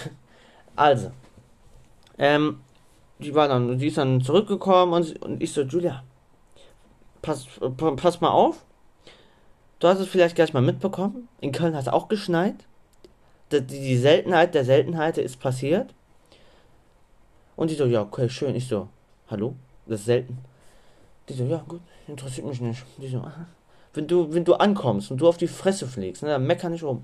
Also. 0.75 1.11
Ähm, 2.17 2.61
die 3.19 3.35
war 3.35 3.47
dann, 3.47 3.77
die 3.77 3.87
ist 3.87 3.99
dann 3.99 4.21
zurückgekommen 4.21 4.93
und, 4.93 5.21
und 5.21 5.43
ich 5.43 5.53
so, 5.53 5.61
Julia, 5.61 6.03
pass, 7.21 7.45
pass 7.77 8.21
mal 8.21 8.31
auf. 8.31 8.65
Du 9.77 9.87
hast 9.87 9.99
es 9.99 10.07
vielleicht 10.07 10.33
gleich 10.33 10.51
mal 10.51 10.63
mitbekommen. 10.63 11.29
In 11.41 11.51
Köln 11.51 11.75
hat 11.75 11.83
es 11.83 11.87
auch 11.89 12.07
geschneit. 12.07 12.55
Die, 13.51 13.61
die 13.61 13.97
Seltenheit 13.97 14.55
der 14.55 14.65
Seltenheit 14.65 15.19
ist 15.19 15.39
passiert. 15.39 15.93
Und 17.55 17.69
die 17.69 17.75
so, 17.75 17.85
ja, 17.85 18.01
okay, 18.01 18.27
schön. 18.29 18.55
Ich 18.55 18.67
so, 18.67 18.89
hallo? 19.29 19.53
Das 19.85 19.99
ist 19.99 20.05
selten. 20.07 20.39
Die 21.29 21.33
so, 21.33 21.43
ja, 21.43 21.63
gut, 21.67 21.81
interessiert 22.07 22.47
mich 22.47 22.61
nicht. 22.61 22.83
Die 22.97 23.07
so, 23.07 23.19
aha. 23.19 23.45
Wenn 23.93 24.07
du, 24.07 24.33
wenn 24.33 24.43
du 24.43 24.55
ankommst 24.55 25.11
und 25.11 25.21
du 25.21 25.27
auf 25.27 25.37
die 25.37 25.47
Fresse 25.47 25.87
fliegst, 25.87 26.23
ne, 26.23 26.29
dann 26.29 26.47
mecker 26.47 26.69
nicht 26.69 26.83
rum. 26.83 27.03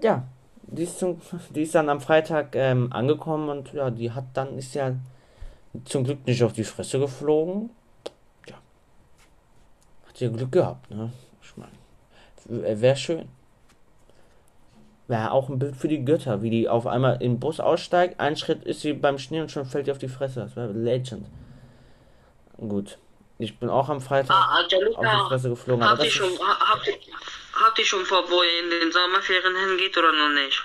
Ja, 0.00 0.24
die 0.62 0.84
ist, 0.84 0.98
zum, 0.98 1.20
die 1.50 1.62
ist 1.62 1.74
dann 1.74 1.88
am 1.88 2.00
Freitag 2.00 2.54
ähm, 2.54 2.92
angekommen 2.92 3.48
und 3.48 3.72
ja, 3.72 3.90
die 3.90 4.12
hat 4.12 4.24
dann, 4.34 4.56
ist 4.58 4.74
ja 4.74 4.94
zum 5.84 6.04
Glück 6.04 6.26
nicht 6.26 6.42
auf 6.44 6.52
die 6.52 6.64
Fresse 6.64 7.00
geflogen, 7.00 7.70
hat 10.14 10.20
ihr 10.20 10.30
Glück 10.30 10.52
gehabt, 10.52 10.90
ne? 10.90 11.10
Ich 11.42 11.56
meine, 11.56 12.80
wäre 12.80 12.96
schön. 12.96 13.28
Wäre 15.08 15.32
auch 15.32 15.48
ein 15.48 15.58
Bild 15.58 15.76
für 15.76 15.88
die 15.88 16.04
Götter, 16.04 16.40
wie 16.40 16.50
die 16.50 16.68
auf 16.68 16.86
einmal 16.86 17.20
im 17.20 17.40
Bus 17.40 17.58
aussteigt, 17.58 18.20
ein 18.20 18.36
Schritt 18.36 18.62
ist 18.64 18.80
sie 18.80 18.92
beim 18.92 19.18
Schnee 19.18 19.40
und 19.40 19.50
schon 19.50 19.66
fällt 19.66 19.88
ihr 19.88 19.92
auf 19.92 19.98
die 19.98 20.08
Fresse. 20.08 20.40
Das 20.40 20.56
wäre 20.56 20.72
Legend. 20.72 21.26
Gut. 22.56 22.98
Ich 23.38 23.58
bin 23.58 23.68
auch 23.68 23.88
am 23.88 24.00
Freitag 24.00 24.36
ah, 24.36 24.60
Angelika, 24.60 24.98
auf 24.98 25.04
die 25.04 25.28
Fresse 25.28 25.48
geflogen. 25.50 25.84
Habt 25.84 26.04
ihr 26.04 26.10
schon, 26.10 26.30
habt, 26.38 26.88
habt 27.60 27.78
ihr 27.78 27.84
schon 27.84 28.04
vor, 28.04 28.22
wo 28.28 28.42
ihr 28.42 28.64
in 28.64 28.70
den 28.70 28.92
Sommerferien 28.92 29.56
hingeht 29.68 29.96
oder 29.98 30.12
noch 30.12 30.34
nicht? 30.34 30.62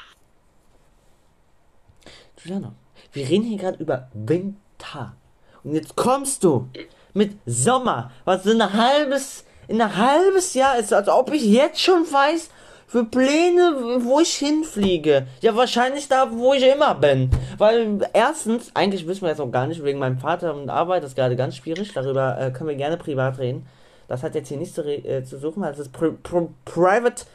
Juliana, 2.44 2.76
wir 3.12 3.28
reden 3.28 3.44
hier 3.46 3.58
gerade 3.58 3.78
über 3.80 4.10
Winter. 4.14 5.16
Und 5.64 5.74
jetzt 5.74 5.96
kommst 5.96 6.44
du 6.44 6.70
mit 7.14 7.38
Sommer, 7.46 8.12
was 8.24 8.46
in 8.46 8.62
ein 8.62 8.72
halbes, 8.72 9.46
in 9.68 9.82
ein 9.82 9.96
halbes 9.96 10.54
Jahr 10.54 10.78
ist, 10.78 10.94
als 10.94 11.10
ob 11.10 11.34
ich 11.34 11.44
jetzt 11.44 11.82
schon 11.82 12.04
weiß, 12.04 12.50
für 12.90 13.06
Pläne, 13.06 14.00
wo 14.00 14.20
ich 14.20 14.34
hinfliege. 14.34 15.28
Ja, 15.42 15.56
wahrscheinlich 15.56 16.08
da, 16.08 16.32
wo 16.32 16.56
ich 16.56 16.64
immer 16.64 16.96
bin. 16.96 17.30
Weil 17.60 18.00
erstens, 18.14 18.76
eigentlich 18.76 19.06
wissen 19.06 19.22
wir 19.22 19.30
jetzt 19.30 19.40
auch 19.40 19.52
gar 19.52 19.68
nicht, 19.68 19.84
wegen 19.84 20.00
meinem 20.00 20.18
Vater 20.18 20.56
und 20.56 20.72
Arbeit, 20.72 21.04
das 21.04 21.12
ist 21.12 21.16
gerade 21.16 21.36
ganz 21.36 21.56
schwierig, 21.56 21.94
darüber 21.94 22.40
äh, 22.40 22.50
können 22.50 22.68
wir 22.68 22.76
gerne 22.76 22.98
privat 22.98 23.38
reden. 23.38 23.68
Das 24.08 24.24
hat 24.24 24.34
jetzt 24.34 24.48
hier 24.48 24.58
nichts 24.58 24.74
zu, 24.74 24.82
äh, 24.82 25.24
zu 25.24 25.38
suchen, 25.38 25.62
weil 25.62 25.72
es 25.72 25.78
ist 25.78 25.92
pri 25.92 26.14
pri 26.24 26.48
private 26.66 27.26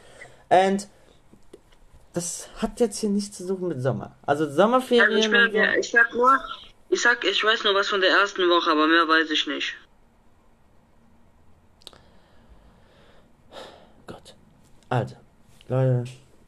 and 0.49 0.89
das 2.11 2.49
hat 2.61 2.81
jetzt 2.81 2.99
hier 2.99 3.09
nichts 3.09 3.37
zu 3.37 3.47
suchen 3.47 3.69
mit 3.69 3.81
Sommer. 3.81 4.13
Also 4.25 4.49
Sommerferien. 4.49 5.05
Also 5.05 5.19
ich, 5.19 5.31
will, 5.31 5.55
ja, 5.55 5.73
ich 5.73 5.89
sag 5.89 6.13
nur, 6.13 6.37
ich 6.89 7.01
sag, 7.01 7.23
ich 7.23 7.41
weiß 7.41 7.63
nur 7.63 7.75
was 7.75 7.87
von 7.87 8.01
der 8.01 8.09
ersten 8.09 8.41
Woche, 8.49 8.71
aber 8.71 8.87
mehr 8.87 9.07
weiß 9.07 9.29
ich 9.31 9.47
nicht. 9.47 9.75
Gut. 14.05 14.35
Also, 14.89 15.15
Leute, 15.67 16.03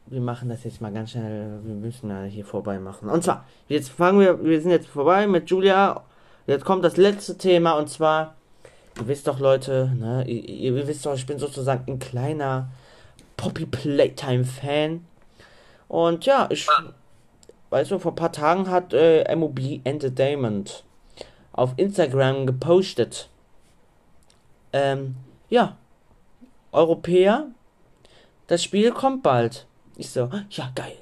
wir 0.05 0.21
machen 0.21 0.49
das 0.49 0.63
jetzt 0.63 0.79
mal 0.79 0.91
ganz 0.91 1.11
schnell. 1.11 1.59
Wir 1.63 1.73
müssen 1.73 2.09
ja 2.09 2.23
hier 2.23 2.45
vorbei 2.45 2.79
machen. 2.79 3.09
Und 3.09 3.23
zwar, 3.23 3.45
jetzt 3.67 3.89
fangen 3.89 4.19
wir, 4.19 4.43
wir 4.43 4.61
sind 4.61 4.71
jetzt 4.71 4.87
vorbei 4.87 5.27
mit 5.27 5.49
Julia. 5.49 6.03
Jetzt 6.45 6.65
kommt 6.65 6.85
das 6.85 6.97
letzte 6.97 7.37
Thema 7.37 7.73
und 7.73 7.89
zwar, 7.89 8.35
ihr 8.97 9.07
wisst 9.07 9.27
doch, 9.27 9.39
Leute, 9.39 9.91
ne, 9.97 10.23
ihr, 10.27 10.73
ihr 10.75 10.87
wisst 10.87 11.05
doch, 11.05 11.15
ich 11.15 11.25
bin 11.25 11.39
sozusagen 11.39 11.91
ein 11.91 11.99
kleiner 11.99 12.69
Poppy 13.37 13.65
Playtime 13.65 14.45
Fan. 14.45 15.05
Und 15.87 16.25
ja, 16.25 16.47
ich. 16.49 16.67
Weißt 17.69 17.91
du, 17.91 17.99
vor 17.99 18.13
ein 18.13 18.15
paar 18.15 18.31
Tagen 18.31 18.69
hat 18.69 18.93
äh, 18.93 19.35
MOB 19.35 19.59
Entertainment 19.83 20.85
auf 21.51 21.73
Instagram 21.75 22.45
gepostet. 22.45 23.29
Ähm, 24.71 25.15
ja, 25.49 25.75
Europäer, 26.71 27.47
das 28.47 28.63
Spiel 28.63 28.91
kommt 28.91 29.23
bald. 29.23 29.67
Ich 29.97 30.09
so, 30.09 30.29
ja, 30.49 30.71
geil. 30.75 30.97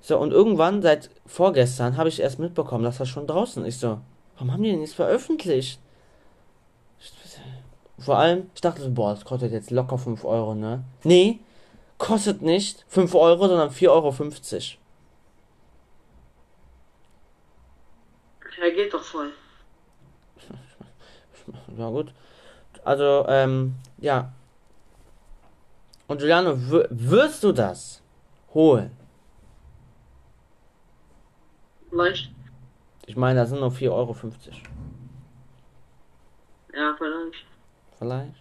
So, 0.00 0.18
und 0.18 0.32
irgendwann, 0.32 0.82
seit 0.82 1.10
vorgestern, 1.26 1.96
habe 1.96 2.08
ich 2.08 2.20
erst 2.20 2.38
mitbekommen, 2.38 2.84
dass 2.84 2.98
das 2.98 3.08
schon 3.08 3.26
draußen 3.26 3.64
ist. 3.64 3.80
So, 3.80 4.00
warum 4.34 4.52
haben 4.52 4.62
die 4.62 4.70
denn 4.70 4.80
nichts 4.80 4.94
veröffentlicht? 4.94 5.80
Vor 7.98 8.18
allem, 8.18 8.50
ich 8.54 8.60
dachte 8.60 8.82
so, 8.82 8.90
boah, 8.90 9.14
das 9.14 9.24
kostet 9.24 9.52
jetzt 9.52 9.70
locker 9.70 9.98
5 9.98 10.24
Euro, 10.24 10.54
ne? 10.54 10.84
Nee, 11.02 11.40
kostet 11.98 12.42
nicht 12.42 12.84
5 12.88 13.14
Euro, 13.14 13.48
sondern 13.48 13.70
4,50 13.70 13.88
Euro. 13.88 14.14
Ja, 18.58 18.70
geht 18.70 18.92
doch 18.92 19.02
voll. 19.02 19.30
Ja, 21.76 21.90
gut. 21.90 22.12
Also, 22.84 23.26
ähm, 23.28 23.74
ja. 23.98 24.32
Und 26.08 26.18
Giuliano, 26.18 26.56
wirst 26.90 27.42
du 27.42 27.52
das 27.52 28.02
holen? 28.54 28.96
Vielleicht? 31.90 32.30
Ich 33.06 33.16
meine, 33.16 33.40
das 33.40 33.50
sind 33.50 33.60
nur 33.60 33.70
4,50 33.70 33.90
Euro. 33.90 34.16
Ja, 36.74 36.94
vielleicht. 36.98 37.46
Vielleicht. 37.98 38.34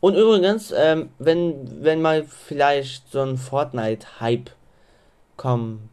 Und 0.00 0.16
übrigens, 0.16 0.72
ähm, 0.72 1.10
wenn, 1.18 1.84
wenn 1.84 2.02
mal 2.02 2.24
vielleicht 2.24 3.10
so 3.10 3.20
ein 3.20 3.36
Fortnite-Hype 3.36 4.50
kommt, 5.36 5.88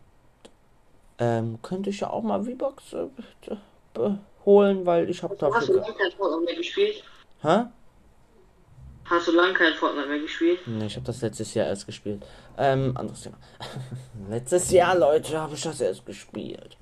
ähm, 1.18 1.60
könnte 1.62 1.90
ich 1.90 2.00
ja 2.02 2.10
auch 2.10 2.24
mal 2.24 2.44
V-Box 2.44 2.94
äh, 2.94 4.10
holen, 4.46 4.86
weil 4.86 5.10
ich 5.10 5.24
habe 5.24 5.36
Hast 5.40 5.70
du 5.70 5.82
Fortnite 6.18 6.56
gespielt? 6.56 7.04
Hä? 7.42 7.66
Hast 9.06 9.28
du 9.28 9.32
lange 9.34 9.54
kein 9.54 9.74
Fortnite 9.74 10.08
mehr 10.08 10.20
gespielt? 10.20 10.68
Ne, 10.68 10.88
ich 10.88 10.96
habe 10.96 11.06
das 11.06 11.22
letztes 11.22 11.54
Jahr 11.54 11.68
erst 11.68 11.86
gespielt. 11.86 12.26
Ähm, 12.58 12.98
anderes 12.98 13.22
Thema. 13.22 13.38
letztes 14.30 14.72
Jahr, 14.72 14.98
Leute, 14.98 15.40
habe 15.40 15.54
ich 15.54 15.62
das 15.62 15.80
erst 15.80 16.06
gespielt. 16.06 16.76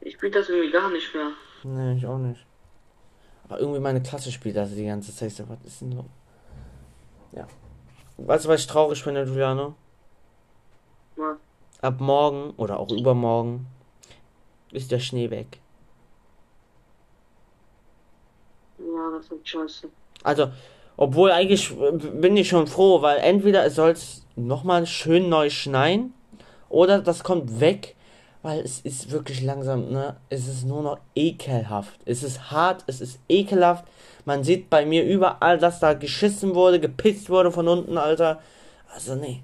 Ich 0.00 0.14
spiele 0.14 0.32
das 0.32 0.48
irgendwie 0.48 0.72
gar 0.72 0.90
nicht 0.90 1.14
mehr. 1.14 1.30
Ne, 1.62 1.96
ich 1.96 2.06
auch 2.06 2.18
nicht. 2.18 2.44
Aber 3.44 3.60
irgendwie 3.60 3.80
meine 3.80 4.02
Klasse 4.02 4.32
spielt 4.32 4.56
das 4.56 4.74
die 4.74 4.86
ganze 4.86 5.14
Zeit. 5.14 5.30
So, 5.32 5.48
Was 5.48 5.58
ist 5.64 5.80
denn 5.80 5.92
los? 5.92 6.04
Ja. 7.32 7.46
Weißt 8.16 8.44
du, 8.44 8.48
was 8.48 8.60
ich 8.60 8.66
traurig 8.66 9.02
finde, 9.02 9.24
Giuliano? 9.24 9.76
Was? 11.16 11.36
Ab 11.80 12.00
morgen 12.00 12.50
oder 12.56 12.80
auch 12.80 12.90
übermorgen 12.90 13.66
ist 14.72 14.90
der 14.90 14.98
Schnee 14.98 15.30
weg. 15.30 15.60
Ja, 18.78 19.10
das 19.16 19.30
ist 19.30 19.48
scheiße. 19.48 19.88
Also, 20.22 20.50
obwohl 20.96 21.30
eigentlich 21.30 21.72
bin 22.14 22.36
ich 22.36 22.48
schon 22.48 22.66
froh, 22.66 23.02
weil 23.02 23.18
entweder 23.18 23.64
es 23.64 23.76
soll 23.76 23.94
nochmal 24.36 24.86
schön 24.86 25.28
neu 25.28 25.50
schneien 25.50 26.12
oder 26.68 27.00
das 27.00 27.22
kommt 27.24 27.60
weg, 27.60 27.94
weil 28.42 28.60
es 28.60 28.80
ist 28.80 29.10
wirklich 29.10 29.42
langsam, 29.42 29.90
ne? 29.90 30.16
Es 30.28 30.46
ist 30.46 30.64
nur 30.64 30.82
noch 30.82 30.98
ekelhaft. 31.14 31.98
Es 32.04 32.22
ist 32.22 32.50
hart, 32.50 32.84
es 32.86 33.00
ist 33.00 33.20
ekelhaft. 33.28 33.84
Man 34.24 34.44
sieht 34.44 34.70
bei 34.70 34.84
mir 34.86 35.04
überall, 35.04 35.58
dass 35.58 35.80
da 35.80 35.94
geschissen 35.94 36.54
wurde, 36.54 36.80
gepisst 36.80 37.30
wurde 37.30 37.50
von 37.50 37.68
unten, 37.68 37.98
Alter. 37.98 38.40
Also, 38.92 39.14
nee. 39.14 39.42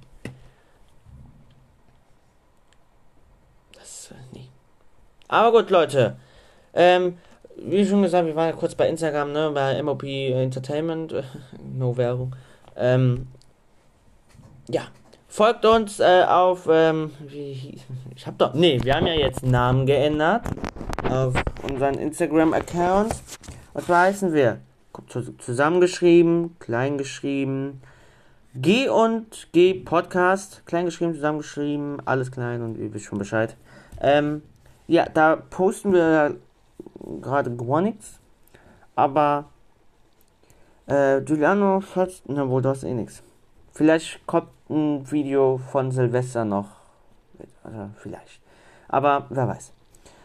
Das, 3.74 4.10
äh, 4.10 4.14
nee. 4.32 4.48
Aber 5.28 5.60
gut, 5.60 5.70
Leute. 5.70 6.16
Ähm, 6.72 7.18
wie 7.56 7.86
schon 7.86 8.02
gesagt, 8.02 8.26
wir 8.26 8.36
waren 8.36 8.50
ja 8.50 8.56
kurz 8.56 8.74
bei 8.74 8.88
Instagram, 8.88 9.32
ne, 9.32 9.50
bei 9.52 9.82
MOP 9.82 10.04
Entertainment, 10.04 11.14
no 11.76 11.96
Werbung. 11.96 12.34
Ähm, 12.76 13.26
ja, 14.68 14.82
folgt 15.28 15.64
uns 15.64 16.00
äh, 16.00 16.24
auf, 16.26 16.68
ähm, 16.70 17.12
wie, 17.20 17.78
ich 18.14 18.26
hab 18.26 18.38
doch, 18.38 18.54
nee, 18.54 18.80
wir 18.82 18.94
haben 18.94 19.06
ja 19.06 19.14
jetzt 19.14 19.44
Namen 19.44 19.86
geändert 19.86 20.42
auf 21.08 21.34
unseren 21.68 21.94
Instagram-Accounts. 21.94 23.22
Was 23.72 23.88
heißen 23.88 24.32
wir? 24.32 24.58
Zu- 25.08 25.36
Zusammengeschrieben, 25.38 26.56
kleingeschrieben, 26.60 27.80
G 28.54 28.88
und 28.88 29.48
G 29.52 29.74
Podcast, 29.74 30.62
kleingeschrieben, 30.66 31.14
zusammengeschrieben, 31.14 32.00
alles 32.04 32.30
klein 32.30 32.62
und 32.62 32.78
ihr 32.78 32.94
wisst 32.94 33.06
schon 33.06 33.18
Bescheid. 33.18 33.56
Ähm, 34.00 34.42
ja, 34.86 35.06
da 35.12 35.36
posten 35.36 35.92
wir 35.92 36.36
gerade 37.20 37.54
gar 37.54 37.80
nichts. 37.80 38.18
Aber 38.94 39.46
äh, 40.86 41.20
Giuliano, 41.22 41.80
falls. 41.80 42.22
Na 42.26 42.48
wohl, 42.48 42.62
du 42.62 42.68
hast 42.68 42.84
eh 42.84 42.94
nichts. 42.94 43.22
Vielleicht 43.72 44.26
kommt 44.26 44.50
ein 44.70 45.10
Video 45.10 45.58
von 45.58 45.90
Silvester 45.90 46.44
noch. 46.44 46.68
Also, 47.62 47.90
vielleicht. 47.96 48.40
Aber 48.88 49.26
wer 49.30 49.48
weiß. 49.48 49.72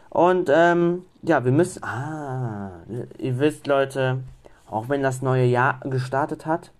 Und 0.09 0.49
ähm, 0.53 1.05
ja, 1.21 1.43
wir 1.43 1.51
müssen. 1.51 1.83
Ah, 1.83 2.71
ihr 3.17 3.39
wisst, 3.39 3.67
Leute, 3.67 4.19
auch 4.69 4.89
wenn 4.89 5.03
das 5.03 5.21
neue 5.21 5.45
Jahr 5.45 5.79
gestartet 5.83 6.45
hat, 6.45 6.71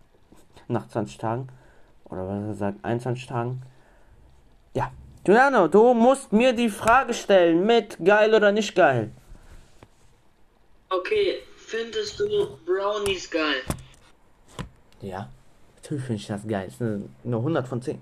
nach 0.68 0.88
20 0.88 1.18
Tagen, 1.18 1.48
oder 2.06 2.28
was 2.28 2.44
er 2.44 2.54
sagt, 2.56 2.86
21 2.86 3.28
Tagen. 3.28 3.62
Ja, 4.74 4.92
Giuliano, 5.24 5.68
du 5.68 5.94
musst 5.94 6.32
mir 6.34 6.54
die 6.54 6.70
Frage 6.70 7.14
stellen 7.14 7.66
mit 7.66 7.98
geil 8.04 8.34
oder 8.34 8.52
nicht 8.52 8.76
geil. 8.76 9.12
Okay, 10.90 11.44
findest 11.56 12.20
du 12.20 12.58
Brownies 12.66 13.30
geil? 13.30 13.62
Ja, 15.02 15.30
natürlich 15.76 16.04
finde 16.04 16.22
ich 16.22 16.28
das 16.28 16.48
geil. 16.48 16.68
Ist 16.68 16.82
eine, 16.82 17.08
eine 17.24 17.36
100 17.36 17.68
von 17.68 17.82
10. 17.82 18.02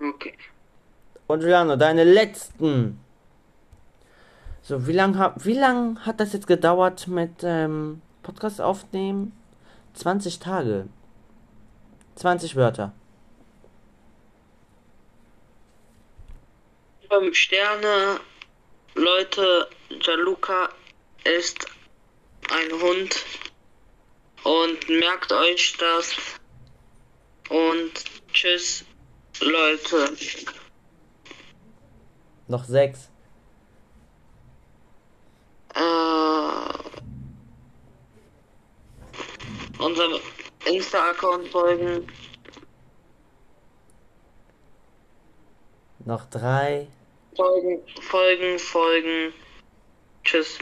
Okay. 0.00 0.34
Und 1.26 1.40
Giuliano, 1.40 1.76
deine 1.76 2.04
letzten. 2.04 3.00
So, 4.62 4.86
wie 4.86 4.92
lang, 4.92 5.18
hab, 5.18 5.44
wie 5.44 5.54
lang 5.54 6.04
hat 6.04 6.20
das 6.20 6.34
jetzt 6.34 6.46
gedauert 6.46 7.08
mit 7.08 7.42
ähm, 7.42 8.02
Podcast 8.22 8.60
aufnehmen? 8.60 9.32
20 9.94 10.38
Tage. 10.38 10.86
20 12.16 12.56
Wörter. 12.56 12.92
Fünf 17.08 17.34
Sterne, 17.34 18.20
Leute, 18.94 19.68
Jaluka 20.00 20.68
ist 21.24 21.66
ein 22.50 22.80
Hund 22.80 23.24
und 24.44 24.88
merkt 24.88 25.32
euch 25.32 25.76
das 25.78 26.16
und 27.48 27.92
tschüss, 28.32 28.84
Leute. 29.40 30.16
Noch 32.48 32.64
6. 32.64 33.10
Äh, 35.74 35.80
unserem 39.78 40.20
Insta-Account 40.66 41.48
folgen. 41.48 42.06
Noch 46.04 46.24
3. 46.30 46.88
Folgen, 47.36 47.80
folgen, 48.00 48.58
folgen. 48.58 49.32
Tschüss. 50.24 50.58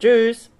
Tschüss. 0.00 0.50